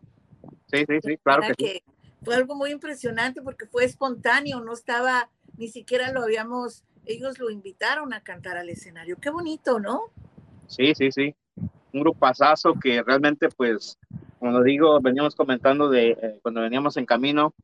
Sí, 0.72 0.84
sí, 0.88 0.98
sí, 1.02 1.16
claro 1.18 1.42
que, 1.56 1.82
Fue 2.22 2.34
algo 2.34 2.54
muy 2.54 2.70
impresionante 2.70 3.42
porque 3.42 3.66
fue 3.66 3.84
espontáneo, 3.84 4.60
no 4.60 4.72
estaba, 4.72 5.30
ni 5.56 5.68
siquiera 5.68 6.10
lo 6.12 6.22
habíamos, 6.22 6.84
ellos 7.06 7.38
lo 7.38 7.50
invitaron 7.50 8.12
a 8.12 8.20
cantar 8.20 8.56
al 8.56 8.68
escenario. 8.68 9.16
Qué 9.20 9.30
bonito, 9.30 9.78
¿no? 9.78 10.04
Sí, 10.66 10.94
sí, 10.94 11.10
sí 11.12 11.34
un 11.94 12.00
grupazazo 12.00 12.74
que 12.74 13.02
realmente, 13.02 13.48
pues, 13.48 13.96
como 14.38 14.62
digo, 14.62 15.00
veníamos 15.00 15.34
comentando 15.34 15.88
de 15.88 16.10
eh, 16.10 16.38
cuando 16.42 16.60
veníamos 16.60 16.96
en 16.96 17.06
camino, 17.06 17.54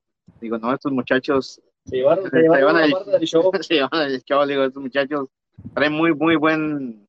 digo, 0.40 0.56
no, 0.58 0.72
estos 0.72 0.92
muchachos 0.92 1.60
se 1.84 1.96
llevaron, 1.96 2.30
se 2.30 2.38
llevaron 2.38 2.78
el, 2.78 3.26
show. 3.26 3.50
se 3.60 3.74
llevaron 3.74 4.02
el 4.02 4.22
show, 4.22 4.46
digo, 4.46 4.64
estos 4.64 4.82
muchachos 4.82 5.26
traen 5.74 5.92
muy, 5.92 6.14
muy 6.14 6.36
buen, 6.36 7.08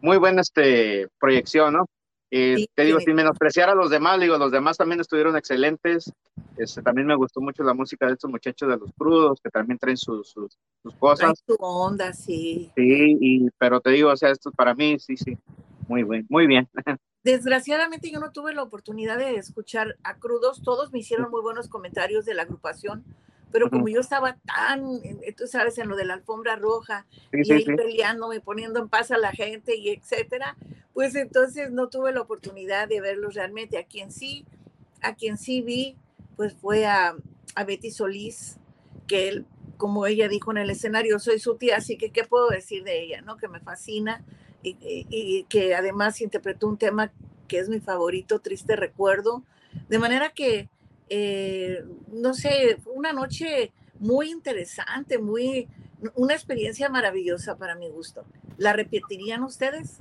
muy 0.00 0.16
buena 0.16 0.40
este, 0.40 1.08
proyección, 1.20 1.74
¿no? 1.74 1.86
Y 2.36 2.66
te 2.74 2.82
digo, 2.82 2.98
sin 2.98 3.14
menospreciar 3.14 3.70
a 3.70 3.76
los 3.76 3.90
demás, 3.90 4.18
digo, 4.18 4.36
los 4.36 4.50
demás 4.50 4.76
también 4.76 5.00
estuvieron 5.00 5.36
excelentes. 5.36 6.12
Este, 6.56 6.82
también 6.82 7.06
me 7.06 7.14
gustó 7.14 7.40
mucho 7.40 7.62
la 7.62 7.74
música 7.74 8.08
de 8.08 8.14
estos 8.14 8.28
muchachos 8.28 8.68
de 8.68 8.76
los 8.76 8.90
crudos, 8.98 9.40
que 9.40 9.50
también 9.50 9.78
traen 9.78 9.96
sus, 9.96 10.30
sus, 10.30 10.58
sus 10.82 10.94
cosas. 10.96 11.40
su 11.46 11.56
onda, 11.60 12.12
sí. 12.12 12.72
Sí, 12.74 13.16
y, 13.20 13.48
pero 13.56 13.80
te 13.80 13.90
digo, 13.90 14.10
o 14.10 14.16
sea, 14.16 14.30
esto 14.30 14.50
para 14.50 14.74
mí, 14.74 14.98
sí, 14.98 15.16
sí, 15.16 15.38
muy 15.86 16.02
bien, 16.02 16.26
muy 16.28 16.48
bien. 16.48 16.68
Desgraciadamente 17.22 18.10
yo 18.10 18.18
no 18.18 18.32
tuve 18.32 18.52
la 18.52 18.64
oportunidad 18.64 19.16
de 19.16 19.36
escuchar 19.36 19.96
a 20.02 20.16
Crudos, 20.16 20.60
todos 20.64 20.92
me 20.92 20.98
hicieron 20.98 21.30
muy 21.30 21.40
buenos 21.40 21.68
comentarios 21.68 22.24
de 22.24 22.34
la 22.34 22.42
agrupación, 22.42 23.04
pero 23.52 23.70
como 23.70 23.86
yo 23.86 24.00
estaba 24.00 24.36
tan, 24.44 24.82
tú 25.36 25.46
sabes, 25.46 25.78
en 25.78 25.88
lo 25.88 25.94
de 25.94 26.04
la 26.04 26.14
alfombra 26.14 26.56
roja 26.56 27.06
y 27.32 27.52
ahí 27.52 27.64
peleándome, 27.64 28.40
poniendo 28.40 28.80
en 28.80 28.88
paz 28.88 29.12
a 29.12 29.18
la 29.18 29.30
gente 29.30 29.76
y 29.76 29.90
etcétera, 29.90 30.56
pues 30.94 31.16
entonces 31.16 31.72
no 31.72 31.88
tuve 31.88 32.12
la 32.12 32.20
oportunidad 32.20 32.88
de 32.88 33.00
verlos 33.00 33.34
realmente. 33.34 33.76
A 33.76 33.84
quien 33.84 34.12
sí, 34.12 34.46
a 35.02 35.14
quien 35.16 35.36
sí 35.36 35.60
vi, 35.60 35.96
pues 36.36 36.54
fue 36.54 36.86
a, 36.86 37.16
Betty 37.66 37.90
Solís, 37.90 38.56
que 39.06 39.28
él, 39.28 39.46
como 39.76 40.06
ella 40.06 40.28
dijo 40.28 40.52
en 40.52 40.58
el 40.58 40.70
escenario, 40.70 41.18
soy 41.18 41.38
su 41.40 41.56
tía, 41.56 41.76
así 41.76 41.96
que 41.96 42.10
qué 42.10 42.24
puedo 42.24 42.48
decir 42.48 42.84
de 42.84 43.02
ella, 43.02 43.20
¿no? 43.20 43.36
Que 43.36 43.48
me 43.48 43.60
fascina 43.60 44.24
y, 44.62 45.44
que 45.44 45.74
además 45.74 46.20
interpretó 46.20 46.68
un 46.68 46.78
tema 46.78 47.12
que 47.48 47.58
es 47.58 47.68
mi 47.68 47.80
favorito, 47.80 48.38
Triste 48.38 48.76
Recuerdo. 48.76 49.42
De 49.88 49.98
manera 49.98 50.30
que, 50.30 50.68
eh, 51.08 51.84
no 52.08 52.34
sé, 52.34 52.78
una 52.86 53.12
noche 53.12 53.72
muy 53.98 54.30
interesante, 54.30 55.18
muy, 55.18 55.68
una 56.14 56.34
experiencia 56.34 56.88
maravillosa 56.88 57.56
para 57.56 57.74
mi 57.74 57.88
gusto. 57.88 58.24
¿La 58.56 58.72
repetirían 58.72 59.42
ustedes? 59.42 60.00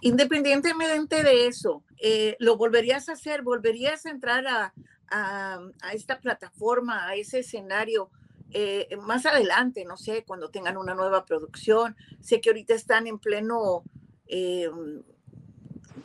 Independientemente 0.00 1.22
de 1.22 1.46
eso, 1.46 1.82
eh, 1.98 2.36
¿lo 2.38 2.56
volverías 2.56 3.08
a 3.08 3.12
hacer? 3.12 3.42
¿Volverías 3.42 4.06
a 4.06 4.10
entrar 4.10 4.46
a, 4.46 4.72
a, 5.10 5.60
esta 5.92 6.20
plataforma, 6.20 7.08
a 7.08 7.16
ese 7.16 7.40
escenario 7.40 8.10
eh, 8.50 8.88
más 9.02 9.26
adelante, 9.26 9.84
no 9.84 9.96
sé, 9.96 10.24
cuando 10.24 10.50
tengan 10.50 10.76
una 10.76 10.94
nueva 10.94 11.26
producción. 11.26 11.96
Sé 12.20 12.40
que 12.40 12.50
ahorita 12.50 12.74
están 12.74 13.06
en 13.06 13.18
pleno, 13.18 13.82
eh, 14.26 14.70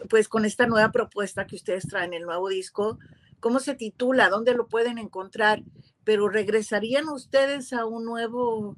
pues 0.09 0.27
con 0.27 0.43
esta 0.45 0.65
nueva 0.65 0.91
propuesta 0.91 1.45
que 1.45 1.55
ustedes 1.55 1.87
traen, 1.87 2.13
el 2.13 2.23
nuevo 2.23 2.49
disco. 2.49 2.97
¿Cómo 3.39 3.59
se 3.59 3.75
titula? 3.75 4.29
¿Dónde 4.29 4.55
lo 4.55 4.67
pueden 4.67 4.97
encontrar? 4.97 5.63
Pero 6.03 6.29
¿regresarían 6.29 7.07
ustedes 7.09 7.73
a 7.73 7.85
un 7.85 8.05
nuevo 8.05 8.75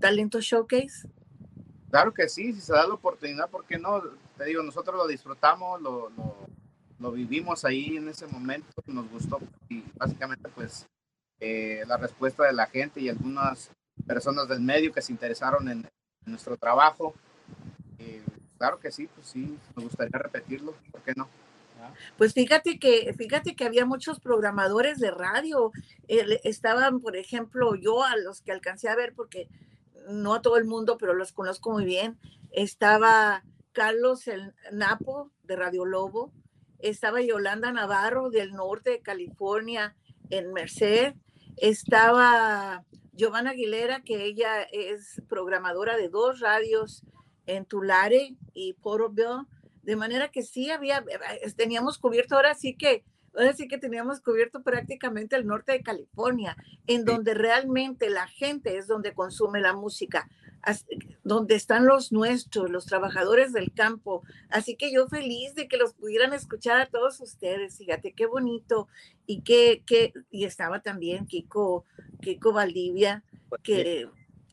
talento 0.00 0.40
showcase? 0.40 1.08
Claro 1.92 2.14
que 2.14 2.26
sí, 2.26 2.54
si 2.54 2.62
se 2.62 2.72
da 2.72 2.86
la 2.86 2.94
oportunidad, 2.94 3.50
¿por 3.50 3.66
qué 3.66 3.76
no? 3.76 4.02
Te 4.38 4.46
digo, 4.46 4.62
nosotros 4.62 4.96
lo 4.96 5.06
disfrutamos, 5.06 5.78
lo, 5.82 6.08
lo, 6.08 6.36
lo 6.98 7.12
vivimos 7.12 7.66
ahí 7.66 7.98
en 7.98 8.08
ese 8.08 8.26
momento, 8.26 8.66
nos 8.86 9.10
gustó 9.10 9.38
y 9.68 9.84
básicamente 9.98 10.48
pues 10.48 10.86
eh, 11.38 11.82
la 11.86 11.98
respuesta 11.98 12.44
de 12.44 12.54
la 12.54 12.64
gente 12.64 12.98
y 12.98 13.10
algunas 13.10 13.70
personas 14.06 14.48
del 14.48 14.60
medio 14.60 14.90
que 14.90 15.02
se 15.02 15.12
interesaron 15.12 15.68
en, 15.68 15.86
nuestro 16.24 16.56
trabajo. 16.56 17.14
Eh, 17.98 18.22
claro 18.56 18.80
que 18.80 18.90
sí, 18.90 19.06
pues 19.14 19.26
sí, 19.26 19.58
me 19.76 19.82
gustaría 19.82 20.18
repetirlo, 20.18 20.74
¿por 20.90 21.02
qué 21.02 21.12
no? 21.14 21.28
Pues 22.16 22.32
fíjate 22.32 22.78
que, 22.78 23.12
fíjate 23.18 23.54
que 23.54 23.64
había 23.66 23.84
muchos 23.84 24.18
programadores 24.18 24.98
de 24.98 25.10
radio. 25.10 25.72
estaban, 26.08 27.00
por 27.00 27.16
ejemplo, 27.16 27.74
yo 27.74 28.02
a 28.02 28.16
los 28.16 28.40
que 28.40 28.52
alcancé 28.52 28.88
a 28.88 28.94
ver, 28.94 29.12
porque 29.14 29.48
no 30.08 30.34
a 30.34 30.42
todo 30.42 30.56
el 30.56 30.64
mundo, 30.64 30.96
pero 30.98 31.14
los 31.14 31.32
conozco 31.32 31.70
muy 31.70 31.84
bien. 31.84 32.18
Estaba 32.50 33.44
Carlos 33.72 34.28
el 34.28 34.54
Napo 34.72 35.30
de 35.44 35.56
Radio 35.56 35.84
Lobo, 35.84 36.32
estaba 36.78 37.20
Yolanda 37.20 37.72
Navarro 37.72 38.30
del 38.30 38.52
norte 38.52 38.90
de 38.90 39.00
California 39.00 39.96
en 40.30 40.52
Merced, 40.52 41.14
estaba 41.56 42.84
Giovanna 43.12 43.50
Aguilera, 43.50 44.02
que 44.02 44.24
ella 44.24 44.62
es 44.62 45.22
programadora 45.28 45.96
de 45.96 46.08
dos 46.08 46.40
radios 46.40 47.02
en 47.46 47.64
Tulare 47.64 48.36
y 48.52 48.74
Porterville, 48.74 49.46
de 49.82 49.96
manera 49.96 50.30
que 50.30 50.42
sí 50.42 50.70
había, 50.70 51.04
teníamos 51.56 51.98
cubierto 51.98 52.36
ahora 52.36 52.54
sí 52.54 52.74
que 52.74 53.04
ahora 53.36 53.52
sí 53.52 53.68
que 53.68 53.78
teníamos 53.78 54.20
cubierto 54.20 54.62
prácticamente 54.62 55.36
el 55.36 55.46
norte 55.46 55.72
de 55.72 55.82
California, 55.82 56.56
en 56.86 57.04
donde 57.04 57.34
realmente 57.34 58.10
la 58.10 58.26
gente 58.26 58.76
es 58.76 58.86
donde 58.86 59.14
consume 59.14 59.60
la 59.60 59.72
música, 59.72 60.28
donde 61.24 61.54
están 61.54 61.86
los 61.86 62.12
nuestros, 62.12 62.70
los 62.70 62.86
trabajadores 62.86 63.52
del 63.52 63.72
campo. 63.72 64.22
Así 64.48 64.76
que 64.76 64.92
yo 64.92 65.08
feliz 65.08 65.54
de 65.54 65.68
que 65.68 65.76
los 65.76 65.94
pudieran 65.94 66.32
escuchar 66.32 66.80
a 66.80 66.86
todos 66.86 67.20
ustedes. 67.20 67.78
Fíjate 67.78 68.12
qué 68.12 68.26
bonito. 68.26 68.88
Y 69.26 69.42
que, 69.42 69.82
y 70.30 70.44
estaba 70.44 70.80
también 70.80 71.26
Kiko, 71.26 71.84
Kiko 72.20 72.52
Valdivia, 72.52 73.24
que 73.62 74.08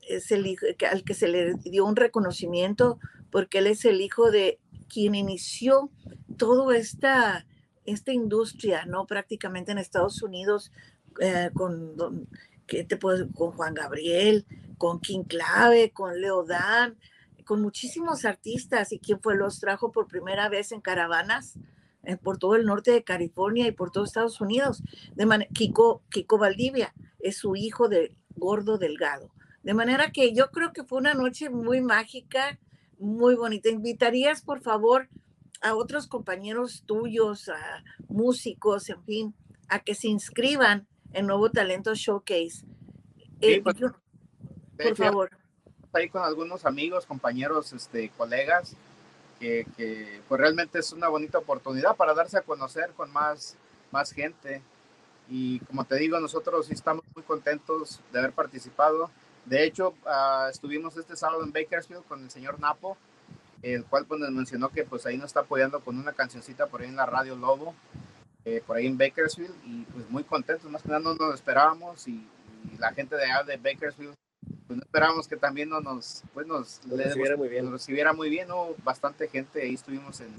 es 0.08 0.32
el 0.32 0.48
hijo, 0.48 0.66
al 0.90 1.04
que 1.04 1.14
se 1.14 1.28
le 1.28 1.54
dio 1.56 1.86
un 1.86 1.96
reconocimiento 1.96 3.00
porque 3.32 3.60
él 3.60 3.68
es 3.68 3.86
el 3.86 4.02
hijo 4.02 4.32
de 4.32 4.60
quien 4.88 5.16
inició 5.16 5.92
toda 6.38 6.76
esta 6.78 7.46
esta 7.90 8.12
industria, 8.12 8.86
¿no? 8.86 9.06
Prácticamente 9.06 9.72
en 9.72 9.78
Estados 9.78 10.22
Unidos, 10.22 10.72
eh, 11.20 11.50
con, 11.54 12.28
¿qué 12.66 12.84
te 12.84 12.98
puedo, 12.98 13.32
con 13.32 13.52
Juan 13.52 13.74
Gabriel, 13.74 14.46
con 14.78 15.00
King 15.00 15.24
Clave, 15.24 15.92
con 15.92 16.20
Leo 16.20 16.44
Dan, 16.44 16.98
con 17.46 17.62
muchísimos 17.62 18.26
artistas 18.26 18.92
y 18.92 19.00
quien 19.00 19.20
fue 19.20 19.36
los 19.36 19.60
trajo 19.60 19.92
por 19.92 20.08
primera 20.08 20.50
vez 20.50 20.72
en 20.72 20.82
caravanas 20.82 21.58
eh, 22.04 22.16
por 22.16 22.38
todo 22.38 22.56
el 22.56 22.66
norte 22.66 22.92
de 22.92 23.04
California 23.04 23.68
y 23.68 23.72
por 23.72 23.92
todo 23.92 24.04
Estados 24.04 24.40
Unidos. 24.40 24.84
De 25.16 25.48
Kiko, 25.54 26.04
Kiko 26.10 26.38
Valdivia 26.38 26.94
es 27.20 27.38
su 27.38 27.56
hijo 27.56 27.90
de 27.90 28.16
Gordo 28.36 28.78
Delgado. 28.78 29.32
De 29.64 29.74
manera 29.74 30.12
que 30.12 30.34
yo 30.34 30.52
creo 30.52 30.72
que 30.72 30.84
fue 30.84 31.00
una 31.00 31.14
noche 31.14 31.50
muy 31.50 31.82
mágica, 31.82 32.58
muy 33.00 33.36
bonita. 33.36 33.70
¿Invitarías, 33.70 34.42
por 34.42 34.62
favor, 34.62 35.10
a 35.62 35.76
otros 35.76 36.08
compañeros 36.08 36.84
tuyos, 36.86 37.50
a 37.50 37.84
músicos, 38.08 38.90
en 38.90 39.04
fin, 39.04 39.36
a 39.68 39.80
que 39.80 39.96
se 39.96 40.08
inscriban 40.08 40.88
en 41.14 41.28
Nuevo 41.28 41.50
Talento 41.50 41.94
Showcase. 41.94 42.66
Eh, 43.42 43.62
pues, 43.62 43.76
por 44.78 44.96
favor. 44.96 45.30
Ahí 45.94 46.10
con 46.10 46.24
algunos 46.24 46.66
amigos, 46.66 47.06
compañeros, 47.06 47.74
este, 47.74 48.10
colegas, 48.10 48.76
que, 49.40 49.66
que, 49.76 50.22
pues 50.28 50.40
realmente 50.40 50.80
es 50.80 50.92
una 50.92 51.08
bonita 51.08 51.38
oportunidad 51.38 51.96
para 51.96 52.14
darse 52.14 52.38
a 52.38 52.42
conocer 52.42 52.92
con 52.96 53.12
más, 53.12 53.56
más 53.92 54.12
gente. 54.12 54.62
Y 55.30 55.60
como 55.62 55.86
te 55.86 55.96
digo, 55.96 56.20
nosotros 56.20 56.70
estamos 56.72 57.04
muy 57.16 57.24
contentos 57.24 58.02
de 58.12 58.20
haber 58.20 58.34
participado. 58.34 59.10
De 59.46 59.64
hecho, 59.64 59.94
ah, 60.06 60.48
estuvimos 60.52 60.96
este 60.98 61.16
sábado 61.16 61.44
en 61.44 61.52
Bakersfield 61.52 62.06
con 62.06 62.24
el 62.24 62.30
señor 62.30 62.60
Napo, 62.60 62.98
el 63.62 63.86
cual 63.86 64.06
pues 64.06 64.20
nos 64.20 64.32
mencionó 64.32 64.70
que 64.70 64.84
pues 64.84 65.06
ahí 65.06 65.18
nos 65.18 65.28
está 65.28 65.42
apoyando 65.42 65.82
con 65.82 65.98
una 65.98 66.14
cancioncita 66.14 66.68
por 66.68 66.82
ahí 66.82 66.88
en 66.88 66.96
la 66.96 67.06
radio 67.06 67.36
Lobo, 67.36 67.76
eh, 68.46 68.64
por 68.66 68.78
ahí 68.78 68.88
en 68.88 68.98
Bakersfield, 68.98 69.54
y 69.66 69.84
pues 69.84 70.10
muy 70.10 70.24
contentos, 70.24 70.70
más 70.72 70.82
que 70.82 70.90
nada 70.90 71.02
no 71.02 71.16
nos 71.16 71.36
esperábamos, 71.36 72.08
y, 72.08 72.28
la 72.78 72.94
gente 72.94 73.16
de 73.16 73.24
allá 73.24 73.44
de 73.44 73.58
Bakersfield, 73.58 74.16
pues 74.68 74.78
no 74.78 74.84
esperábamos 74.84 75.28
que 75.28 75.38
también 75.38 75.70
no 75.70 75.80
nos, 75.80 76.24
pues 76.34 76.46
nos, 76.46 76.82
recibiera 76.90 77.38
muy 77.38 77.48
bien. 77.48 77.66
Nos 77.66 77.74
recibiera 77.74 78.14
muy 78.14 78.30
bien, 78.30 78.50
¿no? 78.50 78.76
Bastante 78.84 79.30
gente, 79.30 79.62
ahí 79.62 79.74
estuvimos 79.74 80.20
en, 80.20 80.34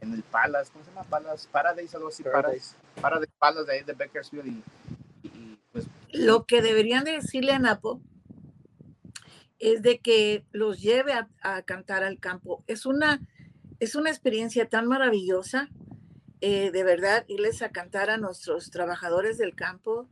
en 0.00 0.12
el 0.12 0.22
Palace, 0.22 0.70
¿cómo 0.72 0.84
se 0.84 0.90
llama? 0.90 1.04
Palace, 1.04 1.48
Paradise, 1.50 1.96
algo 1.96 2.08
así, 2.08 2.22
Paradise, 2.24 2.74
Paradise, 3.00 3.32
Palace 3.38 3.64
de 3.64 3.72
ahí 3.72 3.82
de 3.84 3.92
Bakersfield, 3.92 4.46
y, 4.46 5.28
y 5.28 5.58
pues... 5.72 5.86
Lo 6.10 6.44
que 6.44 6.62
deberían 6.62 7.04
de 7.04 7.12
decirle 7.12 7.52
a 7.52 7.58
Napo 7.58 8.00
es 9.62 9.80
de 9.80 10.00
que 10.00 10.44
los 10.52 10.82
lleve 10.82 11.12
a, 11.12 11.62
cantar 11.62 12.02
al 12.02 12.18
campo. 12.18 12.64
Es 12.66 12.84
una, 12.84 13.20
es 13.78 13.94
una 13.94 14.10
experiencia 14.10 14.68
tan 14.68 14.88
maravillosa, 14.88 15.70
eh, 16.40 16.72
de 16.72 16.82
verdad, 16.82 17.24
irles 17.28 17.62
a 17.62 17.70
cantar 17.70 18.10
a 18.10 18.16
nuestros 18.16 18.72
trabajadores 18.72 19.38
del 19.38 19.54
campo 19.54 20.08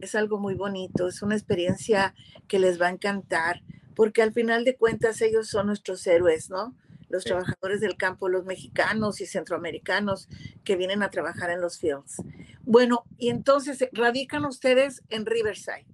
es 0.00 0.14
algo 0.14 0.38
muy 0.38 0.54
bonito, 0.54 1.08
es 1.08 1.22
una 1.22 1.34
experiencia 1.34 2.14
que 2.48 2.58
les 2.58 2.80
va 2.80 2.86
a 2.86 2.90
encantar, 2.90 3.62
porque 3.94 4.22
al 4.22 4.32
final 4.32 4.64
de 4.64 4.76
cuentas 4.76 5.20
ellos 5.20 5.48
son 5.48 5.66
nuestros 5.66 6.06
héroes, 6.06 6.50
¿no? 6.50 6.74
Los 7.08 7.24
trabajadores 7.24 7.80
del 7.80 7.96
campo, 7.96 8.28
los 8.28 8.44
mexicanos 8.44 9.20
y 9.20 9.26
centroamericanos 9.26 10.28
que 10.64 10.76
vienen 10.76 11.02
a 11.02 11.10
trabajar 11.10 11.50
en 11.50 11.60
los 11.60 11.78
fields. 11.78 12.22
Bueno, 12.62 13.04
y 13.18 13.28
entonces 13.28 13.88
radican 13.92 14.44
ustedes 14.44 15.02
en 15.10 15.26
Riverside. 15.26 15.86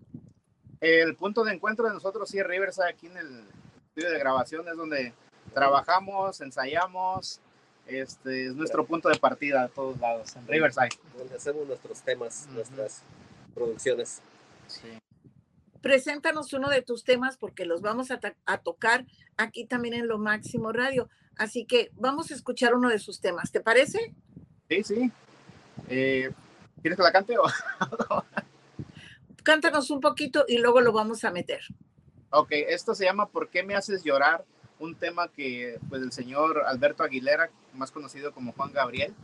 El 0.80 1.14
punto 1.14 1.44
de 1.44 1.52
encuentro 1.52 1.86
de 1.86 1.94
nosotros 1.94 2.28
sí 2.28 2.38
es 2.38 2.46
Riverside, 2.46 2.88
aquí 2.88 3.06
en 3.06 3.16
el 3.18 3.44
estudio 3.88 4.10
de 4.10 4.18
grabación, 4.18 4.66
es 4.66 4.76
donde 4.76 5.12
trabajamos, 5.52 6.40
ensayamos, 6.40 7.40
este 7.86 8.46
es 8.46 8.54
nuestro 8.54 8.86
punto 8.86 9.08
de 9.08 9.18
partida 9.18 9.64
a 9.64 9.68
todos 9.68 9.98
lados, 9.98 10.34
en 10.36 10.46
Riverside. 10.46 10.88
Donde 11.18 11.36
hacemos 11.36 11.66
nuestros 11.66 12.00
temas, 12.00 12.48
nuestras 12.52 13.02
producciones. 13.54 14.22
Sí. 14.68 14.98
Preséntanos 15.82 16.52
uno 16.52 16.68
de 16.68 16.82
tus 16.82 17.04
temas 17.04 17.36
porque 17.36 17.64
los 17.64 17.82
vamos 17.82 18.08
a, 18.10 18.58
tocar 18.58 19.04
aquí 19.36 19.66
también 19.66 19.94
en 19.94 20.08
Lo 20.08 20.18
Máximo 20.18 20.72
Radio. 20.72 21.08
Así 21.36 21.64
que 21.64 21.90
vamos 21.94 22.30
a 22.30 22.34
escuchar 22.34 22.74
uno 22.74 22.88
de 22.88 22.98
sus 22.98 23.20
temas, 23.20 23.50
¿te 23.50 23.60
parece? 23.60 24.14
Sí, 24.68 24.82
sí. 24.82 25.12
Eh, 25.88 26.30
¿Quieres 26.80 26.96
que 26.96 27.02
la 27.02 27.12
cante 27.12 27.36
o...? 27.38 27.44
cántanos 29.42 29.90
un 29.90 30.00
poquito 30.00 30.44
y 30.46 30.58
luego 30.58 30.80
lo 30.80 30.92
vamos 30.92 31.24
a 31.24 31.30
meter. 31.30 31.60
Ok, 32.30 32.52
esto 32.52 32.94
se 32.94 33.04
llama 33.04 33.28
¿Por 33.28 33.48
qué 33.48 33.62
me 33.62 33.74
haces 33.74 34.04
llorar? 34.04 34.44
Un 34.78 34.94
tema 34.94 35.28
que 35.28 35.78
pues 35.88 36.02
el 36.02 36.12
señor 36.12 36.62
Alberto 36.66 37.02
Aguilera, 37.02 37.50
más 37.74 37.90
conocido 37.90 38.32
como 38.32 38.52
Juan 38.52 38.72
Gabriel, 38.72 39.14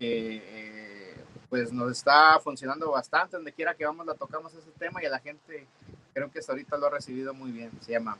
eh, 0.00 1.16
pues 1.48 1.72
nos 1.72 1.92
está 1.92 2.38
funcionando 2.40 2.90
bastante. 2.90 3.36
Donde 3.36 3.52
quiera 3.52 3.74
que 3.74 3.86
vamos 3.86 4.06
la 4.06 4.14
tocamos 4.14 4.52
ese 4.54 4.70
tema 4.78 5.02
y 5.02 5.06
a 5.06 5.10
la 5.10 5.20
gente 5.20 5.66
creo 6.12 6.30
que 6.30 6.40
hasta 6.40 6.52
ahorita 6.52 6.76
lo 6.76 6.86
ha 6.86 6.90
recibido 6.90 7.32
muy 7.32 7.52
bien. 7.52 7.70
Se 7.80 7.92
llama 7.92 8.18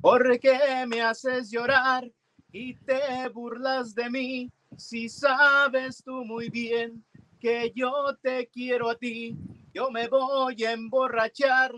¿Por 0.00 0.40
qué 0.40 0.58
me 0.88 1.02
haces 1.02 1.50
llorar 1.50 2.10
y 2.52 2.74
te 2.74 3.28
burlas 3.28 3.94
de 3.94 4.08
mí? 4.08 4.50
Si 4.76 5.10
sabes 5.10 6.02
tú 6.02 6.24
muy 6.24 6.48
bien 6.48 7.04
que 7.38 7.70
yo 7.74 7.92
te 8.22 8.46
quiero 8.48 8.88
a 8.88 8.94
ti 8.94 9.36
yo 9.72 9.90
me 9.90 10.08
voy 10.08 10.64
a 10.64 10.72
emborrachar 10.72 11.72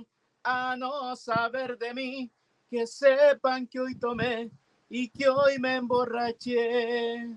a 0.45 0.77
no 0.77 1.15
saber 1.17 1.79
de 1.79 1.95
mí, 1.95 2.33
que 2.71 2.87
sepan 2.87 3.67
que 3.67 3.81
hoy 3.81 3.95
tomé 3.97 4.51
y 4.89 5.09
que 5.09 5.29
hoy 5.29 5.59
me 5.59 5.77
emborraché 5.77 7.29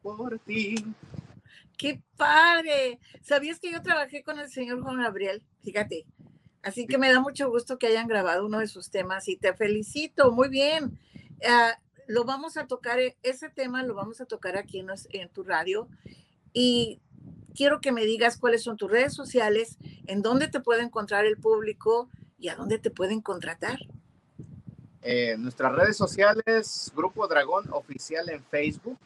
por 0.00 0.38
ti. 0.40 0.74
¡Qué 1.76 2.00
padre! 2.16 3.00
¿Sabías 3.22 3.58
que 3.58 3.72
yo 3.72 3.82
trabajé 3.82 4.22
con 4.22 4.38
el 4.38 4.50
señor 4.50 4.82
Juan 4.82 5.02
Gabriel? 5.02 5.42
Fíjate. 5.62 6.06
Así 6.62 6.86
que 6.86 6.96
me 6.96 7.12
da 7.12 7.20
mucho 7.20 7.50
gusto 7.50 7.76
que 7.76 7.88
hayan 7.88 8.06
grabado 8.06 8.46
uno 8.46 8.60
de 8.60 8.68
sus 8.68 8.90
temas 8.90 9.28
y 9.28 9.36
te 9.36 9.52
felicito. 9.52 10.30
Muy 10.30 10.48
bien. 10.48 10.96
Ah, 11.44 11.76
lo 12.06 12.24
vamos 12.24 12.56
a 12.56 12.68
tocar, 12.68 13.00
ese 13.22 13.48
tema 13.50 13.82
lo 13.82 13.94
vamos 13.94 14.20
a 14.20 14.26
tocar 14.26 14.56
aquí 14.56 14.84
en 15.10 15.28
tu 15.30 15.42
radio. 15.42 15.88
Y 16.52 17.00
quiero 17.54 17.80
que 17.80 17.92
me 17.92 18.04
digas 18.04 18.36
cuáles 18.38 18.62
son 18.62 18.76
tus 18.76 18.90
redes 18.90 19.14
sociales, 19.14 19.78
en 20.06 20.22
dónde 20.22 20.48
te 20.48 20.60
puede 20.60 20.82
encontrar 20.82 21.24
el 21.24 21.36
público 21.36 22.08
y 22.38 22.48
a 22.48 22.56
dónde 22.56 22.78
te 22.78 22.90
pueden 22.90 23.20
contratar. 23.20 23.78
Eh, 25.02 25.36
nuestras 25.38 25.74
redes 25.74 25.96
sociales, 25.96 26.92
Grupo 26.94 27.26
Dragón 27.26 27.66
Oficial 27.72 28.28
en 28.30 28.42
Facebook, 28.44 28.98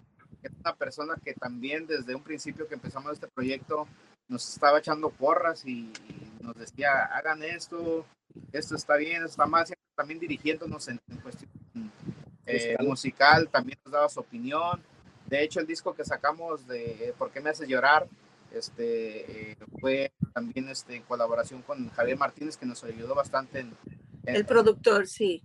una 0.67 0.75
persona 0.75 1.15
que 1.23 1.33
también 1.33 1.87
desde 1.87 2.13
un 2.13 2.21
principio 2.21 2.67
que 2.67 2.75
empezamos 2.75 3.13
este 3.13 3.27
proyecto 3.27 3.87
nos 4.27 4.47
estaba 4.49 4.79
echando 4.79 5.09
porras 5.09 5.65
y, 5.65 5.91
nos 6.41 6.55
decía, 6.55 7.05
hagan 7.05 7.43
esto, 7.43 8.05
esto 8.51 8.75
está 8.75 8.97
bien, 8.97 9.17
esto 9.17 9.27
está 9.27 9.45
mal, 9.45 9.65
también 9.95 10.19
dirigiéndonos 10.19 10.87
en, 10.89 10.99
cuestión 11.23 11.49
eh, 12.45 12.75
musical, 12.79 13.49
también 13.49 13.79
nos 13.83 13.93
daba 13.93 14.09
su 14.09 14.19
opinión. 14.19 14.81
De 15.25 15.43
hecho, 15.43 15.59
el 15.59 15.67
disco 15.67 15.93
que 15.93 16.05
sacamos 16.05 16.67
de 16.67 17.13
¿Por 17.17 17.31
qué 17.31 17.41
me 17.41 17.49
hace 17.49 17.67
llorar? 17.67 18.07
Este, 18.51 19.51
eh, 19.51 19.57
fue 19.81 20.13
también 20.33 20.69
este, 20.69 20.95
en 20.95 21.03
colaboración 21.03 21.61
con 21.61 21.89
Javier 21.89 22.17
Martínez, 22.17 22.55
que 22.55 22.65
nos 22.65 22.83
ayudó 22.83 23.13
bastante 23.13 23.59
en, 23.59 23.73
el 24.25 24.45
productor, 24.45 25.07
sí. 25.07 25.41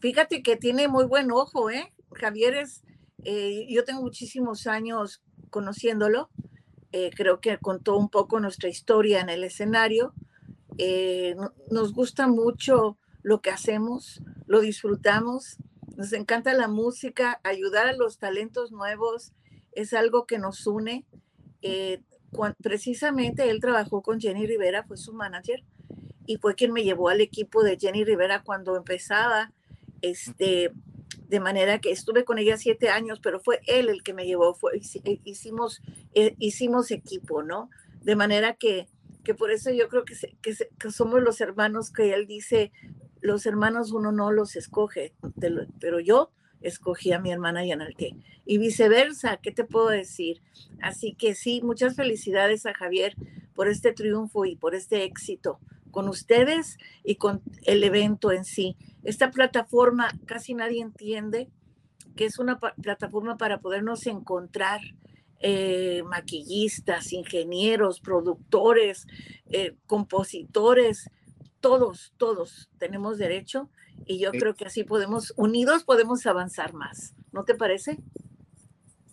Fíjate 0.00 0.42
que 0.42 0.56
tiene 0.56 0.88
muy 0.88 1.04
buen 1.04 1.30
ojo, 1.30 1.70
¿eh? 1.70 1.92
Javier 2.12 2.56
es, 2.56 2.82
eh, 3.24 3.66
yo 3.68 3.84
tengo 3.84 4.02
muchísimos 4.02 4.66
años 4.66 5.22
conociéndolo, 5.50 6.30
eh, 6.92 7.10
creo 7.14 7.40
que 7.40 7.58
contó 7.58 7.96
un 7.96 8.08
poco 8.08 8.40
nuestra 8.40 8.68
historia 8.68 9.20
en 9.20 9.28
el 9.28 9.44
escenario, 9.44 10.14
eh, 10.78 11.34
nos 11.70 11.92
gusta 11.92 12.26
mucho 12.26 12.98
lo 13.22 13.40
que 13.40 13.50
hacemos, 13.50 14.22
lo 14.46 14.60
disfrutamos, 14.60 15.56
nos 15.96 16.12
encanta 16.12 16.52
la 16.54 16.68
música, 16.68 17.40
ayudar 17.44 17.86
a 17.86 17.92
los 17.94 18.18
talentos 18.18 18.72
nuevos 18.72 19.32
es 19.72 19.92
algo 19.92 20.26
que 20.26 20.38
nos 20.38 20.66
une. 20.66 21.04
precisamente 22.62 23.48
él 23.48 23.60
trabajó 23.60 24.02
con 24.02 24.20
Jenny 24.20 24.46
Rivera, 24.46 24.84
fue 24.84 24.96
su 24.96 25.12
manager, 25.12 25.64
y 26.26 26.36
fue 26.36 26.54
quien 26.54 26.72
me 26.72 26.84
llevó 26.84 27.08
al 27.08 27.20
equipo 27.20 27.62
de 27.62 27.78
Jenny 27.78 28.04
Rivera 28.04 28.42
cuando 28.42 28.76
empezaba, 28.76 29.52
este, 30.00 30.72
de 31.34 31.40
manera 31.40 31.80
que 31.80 31.90
estuve 31.90 32.24
con 32.24 32.38
ella 32.38 32.56
siete 32.56 32.90
años, 32.90 33.18
pero 33.20 33.40
fue 33.40 33.60
él 33.66 33.88
el 33.88 34.04
que 34.04 34.14
me 34.14 34.24
llevó, 34.24 34.54
fue, 34.54 34.76
eh, 34.76 35.20
hicimos, 35.24 35.82
eh, 36.14 36.36
hicimos 36.38 36.92
equipo, 36.92 37.42
¿no? 37.42 37.70
De 38.02 38.14
manera 38.14 38.54
que, 38.54 38.86
que 39.24 39.34
por 39.34 39.50
eso 39.50 39.72
yo 39.72 39.88
creo 39.88 40.04
que, 40.04 40.14
que, 40.40 40.90
somos 40.92 41.20
los 41.22 41.40
hermanos 41.40 41.90
que 41.90 42.14
él 42.14 42.28
dice, 42.28 42.70
los 43.20 43.46
hermanos 43.46 43.90
uno 43.90 44.12
no 44.12 44.30
los 44.30 44.54
escoge, 44.54 45.12
pero 45.80 45.98
yo 45.98 46.30
escogí 46.60 47.10
a 47.10 47.18
mi 47.18 47.32
hermana 47.32 47.66
Yanalte 47.66 48.14
y 48.46 48.58
viceversa, 48.58 49.38
¿qué 49.38 49.50
te 49.50 49.64
puedo 49.64 49.88
decir? 49.88 50.40
Así 50.80 51.16
que 51.16 51.34
sí, 51.34 51.62
muchas 51.64 51.96
felicidades 51.96 52.64
a 52.64 52.74
Javier 52.74 53.16
por 53.56 53.66
este 53.66 53.92
triunfo 53.92 54.44
y 54.44 54.54
por 54.54 54.76
este 54.76 55.02
éxito 55.02 55.58
con 55.94 56.08
ustedes 56.08 56.76
y 57.04 57.14
con 57.14 57.40
el 57.62 57.84
evento 57.84 58.32
en 58.32 58.44
sí. 58.44 58.76
Esta 59.04 59.30
plataforma 59.30 60.10
casi 60.26 60.52
nadie 60.52 60.82
entiende 60.82 61.48
que 62.16 62.24
es 62.24 62.40
una 62.40 62.58
plataforma 62.58 63.36
para 63.36 63.60
podernos 63.60 64.06
encontrar 64.08 64.80
eh, 65.38 66.02
maquillistas, 66.04 67.12
ingenieros, 67.12 68.00
productores, 68.00 69.06
eh, 69.46 69.76
compositores, 69.86 71.10
todos, 71.60 72.12
todos 72.16 72.70
tenemos 72.78 73.16
derecho 73.16 73.70
y 74.04 74.18
yo 74.18 74.32
creo 74.32 74.56
que 74.56 74.64
así 74.64 74.82
podemos, 74.82 75.32
unidos 75.36 75.84
podemos 75.84 76.26
avanzar 76.26 76.74
más. 76.74 77.14
¿No 77.30 77.44
te 77.44 77.54
parece? 77.54 78.00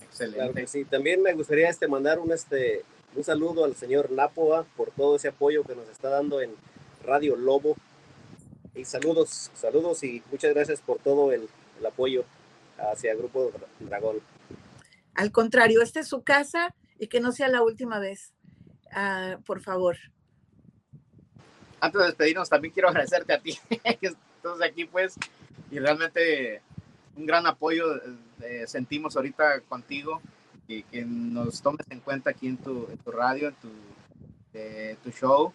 Excelente. 0.02 0.66
sí, 0.66 0.84
también 0.86 1.22
me 1.22 1.34
gustaría 1.34 1.70
este, 1.70 1.88
mandar 1.88 2.20
un, 2.20 2.32
este, 2.32 2.84
un 3.16 3.24
saludo 3.24 3.66
al 3.66 3.76
señor 3.76 4.12
Napoa 4.12 4.66
por 4.76 4.92
todo 4.92 5.16
ese 5.16 5.30
apoyo 5.30 5.64
que 5.64 5.76
nos 5.76 5.90
está 5.90 6.10
dando 6.10 6.42
en 6.42 6.56
Radio 7.04 7.36
Lobo. 7.36 7.76
Y 8.74 8.86
saludos, 8.86 9.52
saludos 9.54 10.04
y 10.04 10.24
muchas 10.32 10.54
gracias 10.54 10.82
por 10.82 11.00
todo 11.00 11.32
el, 11.32 11.50
apoyo 11.86 12.24
hacia 12.78 13.12
el 13.12 13.18
Grupo 13.18 13.52
Dragón. 13.80 14.20
Al 15.16 15.32
contrario, 15.32 15.82
esta 15.82 16.00
es 16.00 16.08
su 16.08 16.22
casa 16.24 16.74
y 16.98 17.08
que 17.08 17.20
no 17.20 17.32
sea 17.32 17.50
la 17.50 17.64
última 17.64 18.00
vez, 18.00 18.34
ah, 18.92 19.38
por 19.46 19.62
favor. 19.62 19.98
Antes 21.82 22.00
de 22.00 22.08
despedirnos, 22.08 22.50
también 22.50 22.74
quiero 22.74 22.90
agradecerte 22.90 23.34
a 23.34 23.42
ti, 23.42 23.60
que 24.00 24.08
estás 24.08 24.62
aquí, 24.64 24.86
pues, 24.86 25.16
y 25.70 25.80
realmente 25.80 26.62
un 27.18 27.26
gran 27.26 27.46
apoyo 27.46 27.86
eh, 28.42 28.66
sentimos 28.68 29.18
ahorita 29.18 29.62
contigo 29.62 30.22
y 30.72 30.84
que 30.84 31.04
nos 31.04 31.62
tomes 31.62 31.86
en 31.90 32.00
cuenta 32.00 32.30
aquí 32.30 32.48
en 32.48 32.58
tu, 32.58 32.88
radio, 33.06 33.50
en 33.50 33.56
tu, 33.56 33.70
eh, 34.54 34.96
tu 35.04 35.12
show. 35.12 35.54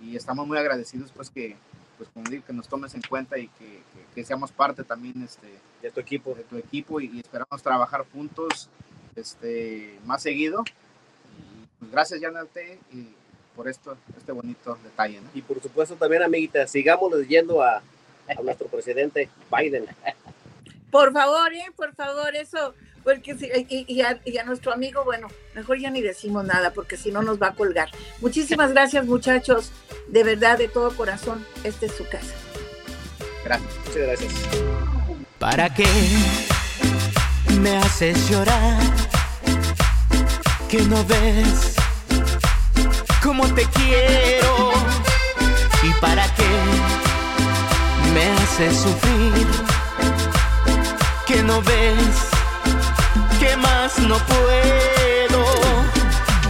Y 0.00 0.16
estamos 0.16 0.46
muy 0.46 0.56
agradecidos 0.58 1.10
pues 1.12 1.30
que 1.30 1.56
pues 1.98 2.08
como 2.14 2.28
digo 2.28 2.44
que 2.44 2.52
nos 2.52 2.68
tomes 2.68 2.94
en 2.94 3.02
cuenta 3.02 3.38
y 3.38 3.48
que, 3.48 3.82
que, 4.14 4.24
seamos 4.24 4.50
parte 4.50 4.82
también 4.82 5.22
este 5.22 5.48
de 5.82 5.90
tu 5.90 6.00
equipo. 6.00 6.34
de 6.34 6.44
tu 6.44 6.56
equipo 6.56 7.00
y, 7.00 7.20
esperamos 7.20 7.62
trabajar 7.62 8.04
juntos 8.12 8.68
este 9.16 9.98
más 10.04 10.22
seguido. 10.22 10.64
Y 11.38 11.66
pues 11.78 11.90
gracias 11.90 12.20
Yanalte 12.20 12.78
y 12.92 13.08
por 13.56 13.68
esto 13.68 13.96
este 14.16 14.32
bonito 14.32 14.78
detalle 14.82 15.20
y 15.34 15.42
por 15.42 15.60
supuesto 15.60 15.94
también 15.96 16.22
amiguita 16.22 16.66
sigamos 16.66 17.12
leyendo 17.12 17.62
a, 17.62 17.82
a 18.28 18.42
nuestro 18.42 18.68
presidente 18.68 19.28
Biden. 19.50 19.86
Por 20.90 21.12
favor 21.12 21.52
eh 21.52 21.70
por 21.76 21.94
favor 21.94 22.34
eso 22.34 22.74
porque 23.02 23.36
y, 23.86 24.00
a, 24.00 24.44
nuestro 24.44 24.72
amigo, 24.72 25.04
bueno, 25.04 25.28
mejor 25.54 25.78
ya 25.78 25.90
ni 25.90 26.00
decimos 26.00 26.44
nada 26.44 26.72
porque 26.72 26.96
si 26.96 27.10
no 27.10 27.22
nos 27.22 27.40
va 27.40 27.48
a 27.48 27.54
colgar. 27.54 27.88
Muchísimas 28.20 28.70
gracias 28.74 29.04
muchachos, 29.06 29.72
de 30.08 30.24
verdad, 30.24 30.58
de 30.58 30.68
todo 30.68 30.94
corazón, 30.96 31.46
esta 31.64 31.86
es 31.86 31.92
su 31.92 32.08
casa. 32.08 32.34
Gracias, 33.44 33.74
muchas 33.86 33.96
gracias. 33.96 34.32
¿Para 35.38 35.74
qué 35.74 35.86
me 37.60 37.76
haces 37.76 38.30
llorar? 38.30 38.80
Que 40.68 40.82
no 40.82 41.04
ves 41.04 41.74
cómo 43.22 43.46
te 43.54 43.64
quiero. 43.64 44.72
¿Y 45.82 45.92
para 46.00 46.24
qué 46.34 46.44
me 48.14 48.24
haces 48.30 48.76
sufrir? 48.76 49.46
Que 51.26 51.42
no 51.42 51.60
ves 51.62 52.41
que 53.42 53.56
más 53.56 53.98
no 53.98 54.16
puedo. 54.18 55.40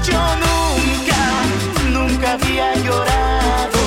Yo 0.05 0.21
nunca, 0.45 1.23
nunca 1.91 2.33
había 2.33 2.75
llorado. 2.77 3.82